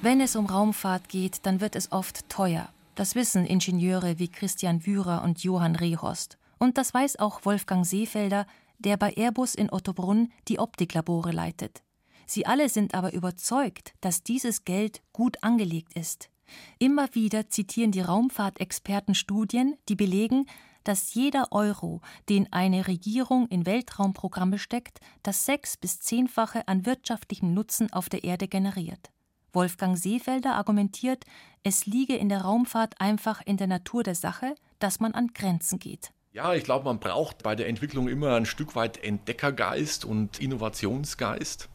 Wenn 0.00 0.20
es 0.20 0.36
um 0.36 0.46
Raumfahrt 0.46 1.08
geht, 1.08 1.44
dann 1.44 1.60
wird 1.60 1.74
es 1.74 1.90
oft 1.90 2.28
teuer. 2.28 2.68
Das 2.94 3.16
wissen 3.16 3.44
Ingenieure 3.44 4.20
wie 4.20 4.28
Christian 4.28 4.86
Wührer 4.86 5.24
und 5.24 5.42
Johann 5.42 5.74
Rehorst. 5.74 6.38
Und 6.58 6.78
das 6.78 6.94
weiß 6.94 7.18
auch 7.18 7.44
Wolfgang 7.44 7.84
Seefelder, 7.84 8.46
der 8.78 8.96
bei 8.96 9.12
Airbus 9.14 9.56
in 9.56 9.72
Ottobrunn 9.72 10.30
die 10.46 10.60
Optiklabore 10.60 11.32
leitet. 11.32 11.82
Sie 12.26 12.46
alle 12.46 12.68
sind 12.68 12.94
aber 12.94 13.12
überzeugt, 13.12 13.92
dass 14.00 14.22
dieses 14.22 14.64
Geld 14.64 15.02
gut 15.12 15.42
angelegt 15.42 15.94
ist. 15.94 16.30
Immer 16.78 17.12
wieder 17.14 17.48
zitieren 17.48 17.90
die 17.90 18.00
Raumfahrtexperten 18.00 19.16
Studien, 19.16 19.76
die 19.88 19.96
belegen, 19.96 20.46
dass 20.84 21.12
jeder 21.12 21.50
Euro, 21.50 22.02
den 22.28 22.52
eine 22.52 22.86
Regierung 22.86 23.48
in 23.48 23.66
Weltraumprogramme 23.66 24.60
steckt, 24.60 25.00
das 25.24 25.44
sechs- 25.44 25.76
bis 25.76 25.98
zehnfache 25.98 26.68
an 26.68 26.86
wirtschaftlichem 26.86 27.52
Nutzen 27.52 27.92
auf 27.92 28.08
der 28.08 28.22
Erde 28.22 28.46
generiert. 28.46 29.10
Wolfgang 29.58 29.98
Seefelder 29.98 30.54
argumentiert, 30.54 31.24
es 31.64 31.84
liege 31.84 32.14
in 32.14 32.28
der 32.28 32.42
Raumfahrt 32.42 33.00
einfach 33.00 33.42
in 33.44 33.56
der 33.56 33.66
Natur 33.66 34.04
der 34.04 34.14
Sache, 34.14 34.54
dass 34.78 35.00
man 35.00 35.14
an 35.14 35.32
Grenzen 35.34 35.80
geht. 35.80 36.12
Ja, 36.30 36.54
ich 36.54 36.62
glaube, 36.62 36.84
man 36.84 37.00
braucht 37.00 37.42
bei 37.42 37.56
der 37.56 37.66
Entwicklung 37.66 38.06
immer 38.06 38.36
ein 38.36 38.46
Stück 38.46 38.76
weit 38.76 39.02
Entdeckergeist 39.02 40.04
und 40.04 40.40
Innovationsgeist. 40.40 41.68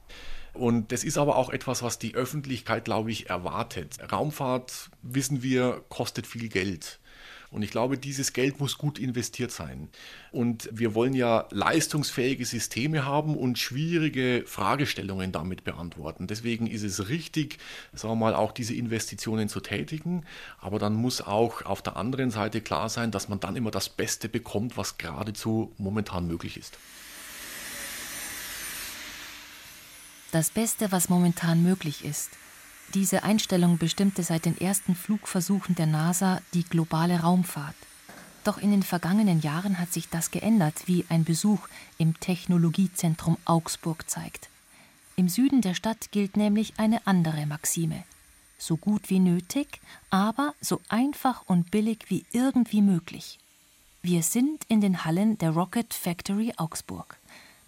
Und 0.53 0.93
das 0.93 1.03
ist 1.03 1.17
aber 1.17 1.35
auch 1.35 1.49
etwas, 1.49 1.83
was 1.83 1.99
die 1.99 2.15
Öffentlichkeit, 2.15 2.85
glaube 2.85 3.11
ich, 3.11 3.29
erwartet. 3.29 3.97
Raumfahrt, 4.09 4.89
wissen 5.01 5.43
wir, 5.43 5.83
kostet 5.89 6.25
viel 6.25 6.47
Geld. 6.47 7.01
Und 7.53 7.61
ich 7.61 7.69
glaube, 7.69 7.99
dieses 7.99 8.33
Geld 8.33 8.59
muss 8.59 8.79
gut 8.79 8.97
investiert 8.97 9.51
sein. 9.51 9.87
Und 10.31 10.67
wir 10.73 10.95
wollen 10.95 11.13
ja 11.13 11.47
leistungsfähige 11.51 12.45
Systeme 12.45 13.05
haben 13.05 13.37
und 13.37 13.59
schwierige 13.59 14.43
Fragestellungen 14.47 15.31
damit 15.31 15.63
beantworten. 15.63 16.25
Deswegen 16.25 16.65
ist 16.65 16.81
es 16.81 17.09
richtig, 17.09 17.59
sagen 17.93 18.13
wir 18.13 18.25
mal, 18.25 18.33
auch 18.33 18.53
diese 18.53 18.73
Investitionen 18.73 19.49
zu 19.49 19.59
tätigen. 19.59 20.25
Aber 20.59 20.79
dann 20.79 20.95
muss 20.95 21.21
auch 21.21 21.61
auf 21.61 21.83
der 21.83 21.95
anderen 21.95 22.31
Seite 22.31 22.59
klar 22.59 22.89
sein, 22.89 23.11
dass 23.11 23.29
man 23.29 23.39
dann 23.39 23.55
immer 23.55 23.69
das 23.69 23.87
Beste 23.87 24.29
bekommt, 24.29 24.75
was 24.75 24.97
geradezu 24.97 25.71
momentan 25.77 26.27
möglich 26.27 26.57
ist. 26.57 26.79
Das 30.31 30.49
Beste, 30.49 30.91
was 30.91 31.07
momentan 31.07 31.61
möglich 31.61 32.03
ist. 32.03 32.31
Diese 32.93 33.23
Einstellung 33.23 33.79
bestimmte 33.79 34.21
seit 34.21 34.45
den 34.45 34.59
ersten 34.59 34.95
Flugversuchen 34.95 35.73
der 35.73 35.87
NASA 35.87 36.41
die 36.53 36.63
globale 36.63 37.21
Raumfahrt. 37.21 37.75
Doch 38.43 38.59
in 38.59 38.69
den 38.69 38.83
vergangenen 38.83 39.41
Jahren 39.41 39.79
hat 39.79 39.91
sich 39.91 40.09
das 40.09 40.29
geändert, 40.29 40.83
wie 40.85 41.05
ein 41.09 41.23
Besuch 41.23 41.67
im 41.97 42.19
Technologiezentrum 42.19 43.37
Augsburg 43.45 44.07
zeigt. 44.07 44.49
Im 45.15 45.27
Süden 45.27 45.61
der 45.61 45.73
Stadt 45.73 46.11
gilt 46.11 46.37
nämlich 46.37 46.73
eine 46.77 47.05
andere 47.07 47.47
Maxime. 47.47 48.03
So 48.59 48.77
gut 48.77 49.09
wie 49.09 49.19
nötig, 49.19 49.79
aber 50.11 50.53
so 50.61 50.79
einfach 50.87 51.43
und 51.47 51.71
billig 51.71 52.05
wie 52.09 52.25
irgendwie 52.31 52.81
möglich. 52.81 53.39
Wir 54.03 54.21
sind 54.21 54.65
in 54.67 54.81
den 54.81 55.03
Hallen 55.03 55.39
der 55.39 55.51
Rocket 55.51 55.93
Factory 55.95 56.53
Augsburg. 56.57 57.17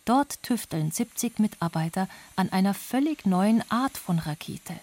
Dort 0.03 0.43
tüfteln 0.43 0.91
70 0.91 1.39
Mitarbeiter 1.39 2.07
an 2.35 2.51
einer 2.51 2.75
völlig 2.75 3.25
neuen 3.25 3.63
Art 3.71 3.97
von 3.97 4.19
Rakete. 4.19 4.75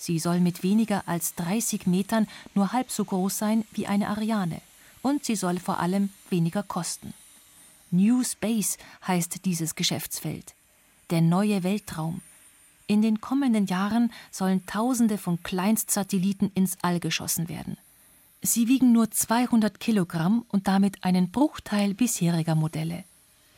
Sie 0.00 0.18
soll 0.18 0.40
mit 0.40 0.62
weniger 0.62 1.06
als 1.06 1.34
30 1.34 1.86
Metern 1.86 2.26
nur 2.54 2.72
halb 2.72 2.90
so 2.90 3.04
groß 3.04 3.36
sein 3.36 3.66
wie 3.72 3.86
eine 3.86 4.08
Ariane. 4.08 4.62
Und 5.02 5.26
sie 5.26 5.36
soll 5.36 5.58
vor 5.58 5.78
allem 5.78 6.08
weniger 6.30 6.62
kosten. 6.62 7.12
New 7.90 8.24
Space 8.24 8.78
heißt 9.06 9.44
dieses 9.44 9.74
Geschäftsfeld. 9.74 10.54
Der 11.10 11.20
neue 11.20 11.64
Weltraum. 11.64 12.22
In 12.86 13.02
den 13.02 13.20
kommenden 13.20 13.66
Jahren 13.66 14.10
sollen 14.30 14.64
Tausende 14.64 15.18
von 15.18 15.42
Kleinstsatelliten 15.42 16.50
ins 16.54 16.78
All 16.80 16.98
geschossen 16.98 17.50
werden. 17.50 17.76
Sie 18.40 18.68
wiegen 18.68 18.92
nur 18.92 19.10
200 19.10 19.80
Kilogramm 19.80 20.46
und 20.48 20.66
damit 20.66 21.04
einen 21.04 21.30
Bruchteil 21.30 21.92
bisheriger 21.92 22.54
Modelle. 22.54 23.04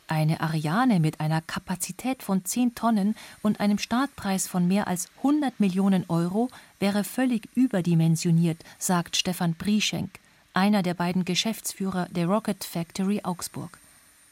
Eine 0.07 0.41
Ariane 0.41 0.99
mit 0.99 1.19
einer 1.19 1.41
Kapazität 1.41 2.23
von 2.23 2.43
10 2.43 2.75
Tonnen 2.75 3.15
und 3.41 3.59
einem 3.59 3.77
Startpreis 3.77 4.47
von 4.47 4.67
mehr 4.67 4.87
als 4.87 5.09
100 5.17 5.59
Millionen 5.59 6.05
Euro 6.09 6.49
wäre 6.79 7.03
völlig 7.03 7.47
überdimensioniert, 7.55 8.57
sagt 8.77 9.15
Stefan 9.15 9.53
Brieschenk, 9.53 10.11
einer 10.53 10.83
der 10.83 10.93
beiden 10.93 11.25
Geschäftsführer 11.25 12.07
der 12.11 12.27
Rocket 12.27 12.63
Factory 12.63 13.21
Augsburg. 13.23 13.77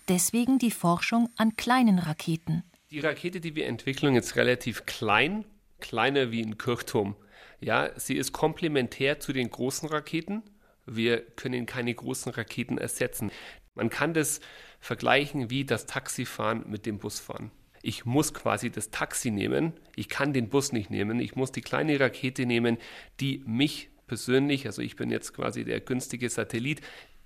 Deswegen 0.08 0.60
die 0.60 0.72
Forschung 0.72 1.30
an 1.38 1.56
kleinen 1.56 2.00
Raketen. 2.00 2.64
Die 2.92 3.00
Rakete, 3.00 3.40
die 3.40 3.56
wir 3.56 3.68
entwickeln, 3.68 4.16
ist 4.16 4.36
relativ 4.36 4.86
klein, 4.86 5.46
kleiner 5.80 6.32
wie 6.32 6.44
ein 6.44 6.58
Kirchturm. 6.58 7.16
Ja, 7.62 7.90
sie 7.98 8.18
ist 8.18 8.34
komplementär 8.34 9.20
zu 9.20 9.32
den 9.32 9.50
großen 9.50 9.88
Raketen. 9.88 10.44
Wir 10.86 11.22
können 11.22 11.66
keine 11.66 11.94
großen 11.94 12.34
Raketen 12.34 12.78
ersetzen. 12.78 13.32
Man 13.76 13.90
kann 13.90 14.14
das 14.14 14.42
vergleichen 14.80 15.50
wie 15.50 15.66
das 15.66 15.86
Taxifahren 15.86 16.70
mit 16.70 16.86
dem 16.86 17.00
Busfahren. 17.00 17.52
Ich 17.84 18.06
muss 18.06 18.34
quasi 18.34 18.70
das 18.70 18.92
Taxi 18.92 19.32
nehmen, 19.32 19.74
ich 19.96 20.08
kann 20.08 20.34
den 20.34 20.50
Bus 20.50 20.72
nicht 20.72 20.90
nehmen, 20.90 21.20
ich 21.20 21.36
muss 21.36 21.52
die 21.52 21.62
kleine 21.62 22.00
Rakete 22.00 22.46
nehmen, 22.46 22.78
die 23.20 23.44
mich 23.46 23.90
persönlich, 24.06 24.68
also 24.68 24.82
ich 24.82 24.96
bin 24.96 25.10
jetzt 25.10 25.34
quasi 25.34 25.64
der 25.64 25.80
günstige 25.80 26.30
Satellit, 26.30 26.82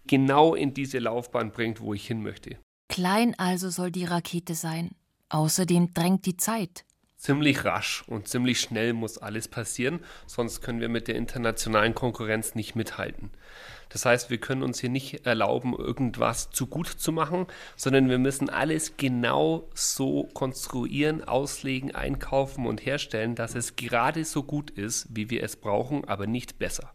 genau 0.07 0.55
in 0.55 0.73
diese 0.73 0.99
Laufbahn 0.99 1.51
bringt, 1.51 1.81
wo 1.81 1.93
ich 1.93 2.07
hin 2.07 2.21
möchte. 2.21 2.57
Klein 2.87 3.33
also 3.37 3.69
soll 3.69 3.91
die 3.91 4.05
Rakete 4.05 4.55
sein. 4.55 4.91
Außerdem 5.29 5.93
drängt 5.93 6.25
die 6.25 6.37
Zeit. 6.37 6.85
Ziemlich 7.17 7.65
rasch 7.65 8.03
und 8.07 8.27
ziemlich 8.27 8.59
schnell 8.59 8.93
muss 8.93 9.17
alles 9.17 9.47
passieren, 9.47 9.99
sonst 10.27 10.61
können 10.61 10.79
wir 10.79 10.89
mit 10.89 11.07
der 11.07 11.15
internationalen 11.15 11.95
Konkurrenz 11.95 12.53
nicht 12.53 12.75
mithalten. 12.75 13.31
Das 13.89 14.05
heißt, 14.05 14.29
wir 14.29 14.37
können 14.37 14.63
uns 14.63 14.79
hier 14.79 14.89
nicht 14.89 15.25
erlauben, 15.25 15.73
irgendwas 15.73 16.49
zu 16.49 16.67
gut 16.67 16.87
zu 16.87 17.11
machen, 17.11 17.47
sondern 17.75 18.09
wir 18.09 18.17
müssen 18.17 18.49
alles 18.49 18.97
genau 18.97 19.69
so 19.73 20.29
konstruieren, 20.33 21.23
auslegen, 21.23 21.93
einkaufen 21.93 22.65
und 22.65 22.85
herstellen, 22.85 23.35
dass 23.35 23.55
es 23.55 23.75
gerade 23.75 24.25
so 24.25 24.43
gut 24.43 24.69
ist, 24.71 25.07
wie 25.09 25.29
wir 25.29 25.43
es 25.43 25.55
brauchen, 25.55 26.05
aber 26.05 26.27
nicht 26.27 26.57
besser. 26.57 26.93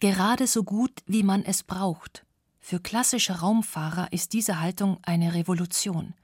Gerade 0.00 0.46
so 0.46 0.64
gut, 0.64 1.02
wie 1.06 1.22
man 1.22 1.44
es 1.44 1.62
braucht. 1.62 2.24
Für 2.60 2.80
klassische 2.80 3.40
Raumfahrer 3.40 4.12
ist 4.12 4.32
diese 4.32 4.60
Haltung 4.60 4.98
eine 5.02 5.34
Revolution. 5.34 6.14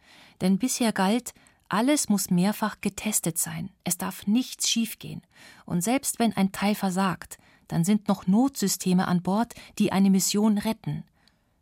Denn 0.40 0.58
bisher 0.58 0.92
galt, 0.92 1.34
alles 1.68 2.08
muss 2.08 2.30
mehrfach 2.30 2.80
getestet 2.80 3.38
sein, 3.38 3.70
es 3.84 3.96
darf 3.96 4.26
nichts 4.26 4.68
schiefgehen. 4.68 5.22
Und 5.66 5.82
selbst 5.82 6.18
wenn 6.18 6.36
ein 6.36 6.50
Teil 6.50 6.74
versagt, 6.74 7.38
dann 7.72 7.84
sind 7.84 8.08
noch 8.08 8.26
Notsysteme 8.26 9.06
an 9.08 9.22
Bord, 9.22 9.54
die 9.78 9.92
eine 9.92 10.10
Mission 10.10 10.58
retten. 10.58 11.04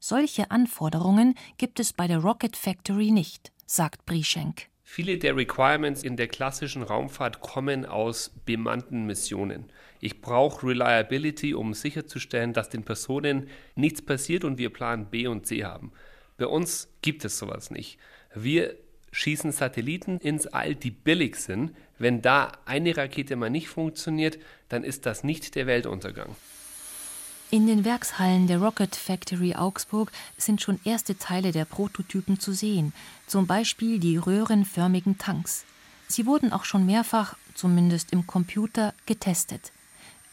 Solche 0.00 0.50
Anforderungen 0.50 1.34
gibt 1.56 1.80
es 1.80 1.92
bei 1.92 2.06
der 2.06 2.18
Rocket 2.18 2.56
Factory 2.56 3.10
nicht, 3.10 3.52
sagt 3.66 4.06
Brieschenk. 4.06 4.68
Viele 4.82 5.18
der 5.18 5.36
Requirements 5.36 6.02
in 6.02 6.16
der 6.16 6.28
klassischen 6.28 6.82
Raumfahrt 6.82 7.40
kommen 7.40 7.84
aus 7.84 8.32
bemannten 8.46 9.04
Missionen. 9.04 9.70
Ich 10.00 10.22
brauche 10.22 10.66
Reliability, 10.66 11.52
um 11.52 11.74
sicherzustellen, 11.74 12.54
dass 12.54 12.70
den 12.70 12.84
Personen 12.84 13.48
nichts 13.74 14.00
passiert 14.00 14.44
und 14.44 14.56
wir 14.56 14.72
Plan 14.72 15.10
B 15.10 15.26
und 15.26 15.46
C 15.46 15.64
haben. 15.64 15.92
Bei 16.38 16.46
uns 16.46 16.88
gibt 17.02 17.24
es 17.26 17.38
sowas 17.38 17.70
nicht. 17.70 17.98
Wir 18.34 18.76
schießen 19.12 19.52
Satelliten 19.52 20.18
ins 20.18 20.46
All, 20.46 20.74
die 20.74 20.90
billig 20.90 21.36
sind. 21.36 21.72
Wenn 21.98 22.22
da 22.22 22.52
eine 22.64 22.96
Rakete 22.96 23.36
mal 23.36 23.50
nicht 23.50 23.68
funktioniert, 23.68 24.38
dann 24.68 24.84
ist 24.84 25.06
das 25.06 25.24
nicht 25.24 25.54
der 25.54 25.66
Weltuntergang. 25.66 26.36
In 27.50 27.66
den 27.66 27.86
Werkshallen 27.86 28.46
der 28.46 28.58
Rocket 28.58 28.94
Factory 28.94 29.54
Augsburg 29.54 30.12
sind 30.36 30.60
schon 30.60 30.78
erste 30.84 31.16
Teile 31.16 31.50
der 31.50 31.64
Prototypen 31.64 32.38
zu 32.38 32.52
sehen, 32.52 32.92
zum 33.26 33.46
Beispiel 33.46 33.98
die 33.98 34.18
röhrenförmigen 34.18 35.16
Tanks. 35.16 35.64
Sie 36.08 36.26
wurden 36.26 36.52
auch 36.52 36.64
schon 36.64 36.84
mehrfach, 36.84 37.36
zumindest 37.54 38.12
im 38.12 38.26
Computer, 38.26 38.92
getestet. 39.06 39.72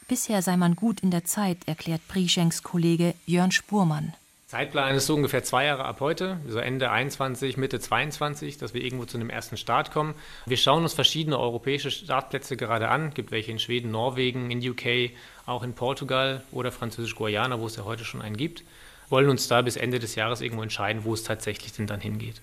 Bisher 0.10 0.42
sei 0.42 0.58
man 0.58 0.76
gut 0.76 1.00
in 1.00 1.10
der 1.10 1.24
Zeit, 1.24 1.60
erklärt 1.68 2.06
Prieschenks 2.10 2.64
Kollege 2.64 3.16
Jörn 3.26 3.52
Spurmann. 3.52 4.14
Zeitplan 4.48 4.94
ist 4.94 5.08
so 5.08 5.16
ungefähr 5.16 5.44
zwei 5.44 5.66
Jahre 5.66 5.86
ab 5.86 6.02
heute, 6.02 6.40
so 6.48 6.60
Ende 6.60 6.92
21, 6.92 7.58
Mitte 7.58 7.80
22, 7.80 8.60
dass 8.60 8.76
wir 8.76 8.84
irgendwo 8.84 9.06
zu 9.06 9.18
einem 9.18 9.32
ersten 9.32 9.58
Start 9.58 9.92
kommen. 9.92 10.14
Wir 10.46 10.58
schauen 10.58 10.84
uns 10.84 10.94
verschiedene 10.94 11.40
europäische 11.40 11.90
Startplätze 11.90 12.56
gerade 12.56 12.90
an. 12.90 13.08
Es 13.08 13.16
gibt 13.16 13.32
welche 13.32 13.52
in 13.52 13.58
Schweden, 13.58 13.90
Norwegen, 13.90 14.52
in 14.52 14.60
UK, 14.60 15.18
auch 15.48 15.64
in 15.64 15.74
Portugal 15.74 16.44
oder 16.52 16.72
Französisch-Guayana, 16.72 17.60
wo 17.60 17.66
es 17.66 17.76
ja 17.76 17.86
heute 17.86 18.06
schon 18.06 18.22
einen 18.22 18.38
gibt. 18.38 18.64
Wollen 19.10 19.30
uns 19.30 19.48
da 19.48 19.64
bis 19.64 19.78
Ende 19.78 19.98
des 19.98 20.14
Jahres 20.14 20.42
irgendwo 20.42 20.62
entscheiden, 20.62 21.06
wo 21.06 21.16
es 21.16 21.24
tatsächlich 21.24 21.74
denn 21.74 21.88
dann 21.88 22.00
hingeht. 22.00 22.40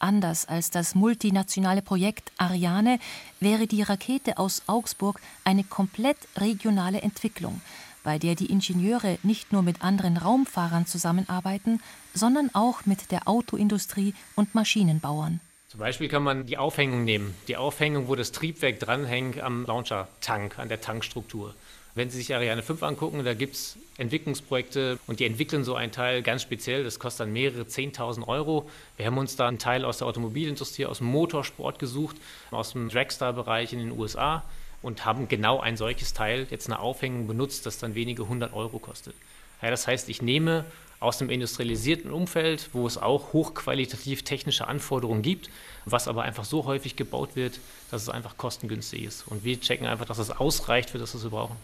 Anders 0.00 0.46
als 0.46 0.70
das 0.70 0.96
multinationale 0.96 1.82
Projekt 1.82 2.32
Ariane 2.36 2.98
wäre 3.38 3.66
die 3.66 3.82
Rakete 3.82 4.38
aus 4.38 4.62
Augsburg 4.66 5.20
eine 5.44 5.64
komplett 5.64 6.16
regionale 6.36 7.02
Entwicklung, 7.02 7.60
bei 8.08 8.18
der 8.18 8.34
die 8.34 8.46
Ingenieure 8.46 9.18
nicht 9.22 9.52
nur 9.52 9.60
mit 9.60 9.82
anderen 9.82 10.16
Raumfahrern 10.16 10.86
zusammenarbeiten, 10.86 11.82
sondern 12.14 12.48
auch 12.54 12.86
mit 12.86 13.10
der 13.10 13.28
Autoindustrie 13.28 14.14
und 14.34 14.54
Maschinenbauern. 14.54 15.40
Zum 15.68 15.80
Beispiel 15.80 16.08
kann 16.08 16.22
man 16.22 16.46
die 16.46 16.56
Aufhängung 16.56 17.04
nehmen. 17.04 17.34
Die 17.48 17.58
Aufhängung, 17.58 18.08
wo 18.08 18.14
das 18.14 18.32
Triebwerk 18.32 18.80
dranhängt 18.80 19.40
am 19.40 19.66
Launcher-Tank, 19.66 20.58
an 20.58 20.70
der 20.70 20.80
Tankstruktur. 20.80 21.54
Wenn 21.94 22.08
Sie 22.08 22.16
sich 22.16 22.34
Ariane 22.34 22.62
5 22.62 22.82
angucken, 22.82 23.22
da 23.26 23.34
gibt 23.34 23.56
es 23.56 23.76
Entwicklungsprojekte 23.98 24.98
und 25.06 25.20
die 25.20 25.26
entwickeln 25.26 25.62
so 25.62 25.74
ein 25.74 25.92
Teil 25.92 26.22
ganz 26.22 26.40
speziell. 26.40 26.84
Das 26.84 26.98
kostet 26.98 27.26
dann 27.26 27.34
mehrere 27.34 27.64
10.000 27.64 28.26
Euro. 28.26 28.70
Wir 28.96 29.04
haben 29.04 29.18
uns 29.18 29.36
da 29.36 29.48
einen 29.48 29.58
Teil 29.58 29.84
aus 29.84 29.98
der 29.98 30.06
Automobilindustrie, 30.06 30.86
aus 30.86 30.98
dem 30.98 31.08
Motorsport 31.08 31.78
gesucht, 31.78 32.16
aus 32.52 32.72
dem 32.72 32.88
Dragstar-Bereich 32.88 33.74
in 33.74 33.80
den 33.80 33.92
USA 33.92 34.44
und 34.82 35.04
haben 35.04 35.28
genau 35.28 35.60
ein 35.60 35.76
solches 35.76 36.12
Teil, 36.12 36.46
jetzt 36.50 36.66
eine 36.66 36.78
Aufhängung 36.78 37.26
benutzt, 37.26 37.66
das 37.66 37.78
dann 37.78 37.94
wenige 37.94 38.28
hundert 38.28 38.52
Euro 38.52 38.78
kostet. 38.78 39.14
Ja, 39.60 39.70
das 39.70 39.86
heißt, 39.86 40.08
ich 40.08 40.22
nehme 40.22 40.64
aus 41.00 41.18
dem 41.18 41.30
industrialisierten 41.30 42.10
Umfeld, 42.10 42.70
wo 42.72 42.86
es 42.86 42.98
auch 42.98 43.32
hochqualitativ 43.32 44.22
technische 44.22 44.66
Anforderungen 44.66 45.22
gibt, 45.22 45.48
was 45.84 46.08
aber 46.08 46.22
einfach 46.22 46.44
so 46.44 46.64
häufig 46.64 46.96
gebaut 46.96 47.36
wird, 47.36 47.60
dass 47.90 48.02
es 48.02 48.08
einfach 48.08 48.36
kostengünstig 48.36 49.04
ist. 49.04 49.26
Und 49.26 49.44
wir 49.44 49.60
checken 49.60 49.86
einfach, 49.86 50.06
dass 50.06 50.18
es 50.18 50.30
ausreicht 50.30 50.90
für 50.90 50.98
das, 50.98 51.14
was 51.14 51.22
wir 51.22 51.30
brauchen. 51.30 51.56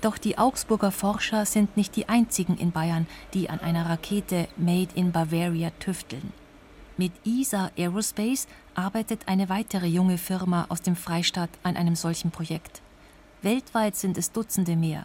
Doch 0.00 0.18
die 0.18 0.38
Augsburger 0.38 0.92
Forscher 0.92 1.46
sind 1.46 1.76
nicht 1.76 1.96
die 1.96 2.08
einzigen 2.08 2.58
in 2.58 2.72
Bayern, 2.72 3.06
die 3.32 3.48
an 3.48 3.60
einer 3.60 3.88
Rakete 3.88 4.48
Made 4.56 4.90
in 4.94 5.12
Bavaria 5.12 5.70
tüfteln. 5.80 6.32
Mit 6.98 7.12
ESA 7.26 7.70
Aerospace 7.76 8.46
arbeitet 8.74 9.28
eine 9.28 9.50
weitere 9.50 9.86
junge 9.86 10.16
Firma 10.16 10.64
aus 10.70 10.80
dem 10.80 10.96
Freistaat 10.96 11.50
an 11.62 11.76
einem 11.76 11.94
solchen 11.94 12.30
Projekt. 12.30 12.80
Weltweit 13.42 13.96
sind 13.96 14.16
es 14.16 14.32
Dutzende 14.32 14.76
mehr. 14.76 15.04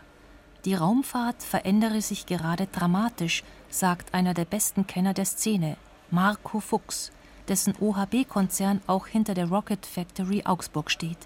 Die 0.63 0.73
Raumfahrt 0.73 1.43
verändere 1.43 2.01
sich 2.01 2.25
gerade 2.25 2.67
dramatisch, 2.67 3.43
sagt 3.69 4.13
einer 4.13 4.34
der 4.34 4.45
besten 4.45 4.88
Kenner 4.88 5.13
der 5.13 5.25
Szene, 5.25 5.75
Marco 6.12 6.62
Fuchs, 6.62 7.12
dessen 7.49 7.73
OHB-Konzern 7.77 8.80
auch 8.88 9.08
hinter 9.08 9.34
der 9.34 9.49
Rocket 9.49 9.86
Factory 9.86 10.43
Augsburg 10.45 10.91
steht. 10.91 11.17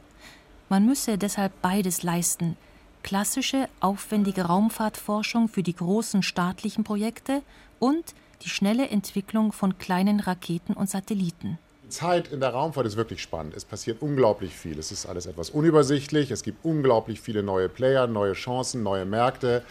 Man 0.69 0.87
müsse 0.87 1.19
deshalb 1.19 1.61
beides 1.61 2.01
leisten, 2.01 2.57
klassische, 3.03 3.69
aufwendige 3.81 4.45
Raumfahrtforschung 4.45 5.47
für 5.47 5.61
die 5.61 5.75
großen 5.75 6.23
staatlichen 6.23 6.83
Projekte 6.83 7.43
und 7.77 8.15
die 8.45 8.49
schnelle 8.49 8.87
Entwicklung 8.89 9.51
von 9.51 9.77
kleinen 9.77 10.19
Raketen 10.19 10.73
und 10.73 10.89
Satelliten. 10.89 11.57
Die 11.83 11.89
Zeit 11.89 12.31
in 12.31 12.39
der 12.39 12.49
Raumfahrt 12.49 12.85
ist 12.85 12.95
wirklich 12.95 13.21
spannend. 13.21 13.55
Es 13.55 13.65
passiert 13.65 14.01
unglaublich 14.01 14.55
viel. 14.55 14.77
Es 14.79 14.91
ist 14.91 15.05
alles 15.05 15.25
etwas 15.25 15.49
unübersichtlich. 15.49 16.31
Es 16.31 16.43
gibt 16.43 16.63
unglaublich 16.63 17.19
viele 17.21 17.43
neue 17.43 17.69
Player, 17.69 18.07
neue 18.07 18.33
Chancen, 18.33 18.83
neue 18.83 19.05
Märkte. 19.05 19.63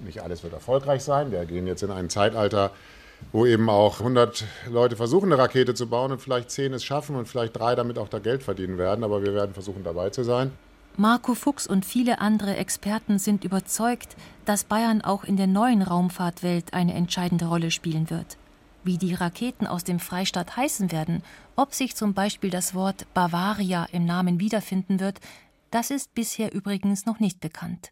Nicht 0.00 0.22
alles 0.22 0.42
wird 0.42 0.52
erfolgreich 0.52 1.02
sein. 1.02 1.30
Wir 1.30 1.44
gehen 1.44 1.66
jetzt 1.66 1.82
in 1.82 1.90
ein 1.90 2.10
Zeitalter, 2.10 2.72
wo 3.32 3.46
eben 3.46 3.68
auch 3.70 4.00
100 4.00 4.44
Leute 4.70 4.96
versuchen, 4.96 5.32
eine 5.32 5.40
Rakete 5.40 5.74
zu 5.74 5.88
bauen 5.88 6.12
und 6.12 6.20
vielleicht 6.20 6.50
10 6.50 6.74
es 6.74 6.84
schaffen 6.84 7.16
und 7.16 7.26
vielleicht 7.26 7.56
drei 7.56 7.74
damit 7.74 7.98
auch 7.98 8.08
da 8.08 8.18
Geld 8.18 8.42
verdienen 8.42 8.78
werden. 8.78 9.04
Aber 9.04 9.22
wir 9.22 9.34
werden 9.34 9.54
versuchen, 9.54 9.84
dabei 9.84 10.10
zu 10.10 10.24
sein. 10.24 10.52
Marco 10.98 11.34
Fuchs 11.34 11.66
und 11.66 11.84
viele 11.84 12.20
andere 12.20 12.56
Experten 12.56 13.18
sind 13.18 13.44
überzeugt, 13.44 14.16
dass 14.46 14.64
Bayern 14.64 15.02
auch 15.02 15.24
in 15.24 15.36
der 15.36 15.46
neuen 15.46 15.82
Raumfahrtwelt 15.82 16.72
eine 16.72 16.94
entscheidende 16.94 17.46
Rolle 17.46 17.70
spielen 17.70 18.08
wird. 18.08 18.38
Wie 18.82 18.96
die 18.96 19.12
Raketen 19.12 19.66
aus 19.66 19.84
dem 19.84 20.00
Freistaat 20.00 20.56
heißen 20.56 20.92
werden, 20.92 21.22
ob 21.54 21.74
sich 21.74 21.96
zum 21.96 22.14
Beispiel 22.14 22.48
das 22.48 22.74
Wort 22.74 23.06
Bavaria 23.12 23.86
im 23.92 24.06
Namen 24.06 24.40
wiederfinden 24.40 24.98
wird, 24.98 25.20
das 25.70 25.90
ist 25.90 26.14
bisher 26.14 26.54
übrigens 26.54 27.04
noch 27.04 27.20
nicht 27.20 27.40
bekannt. 27.40 27.90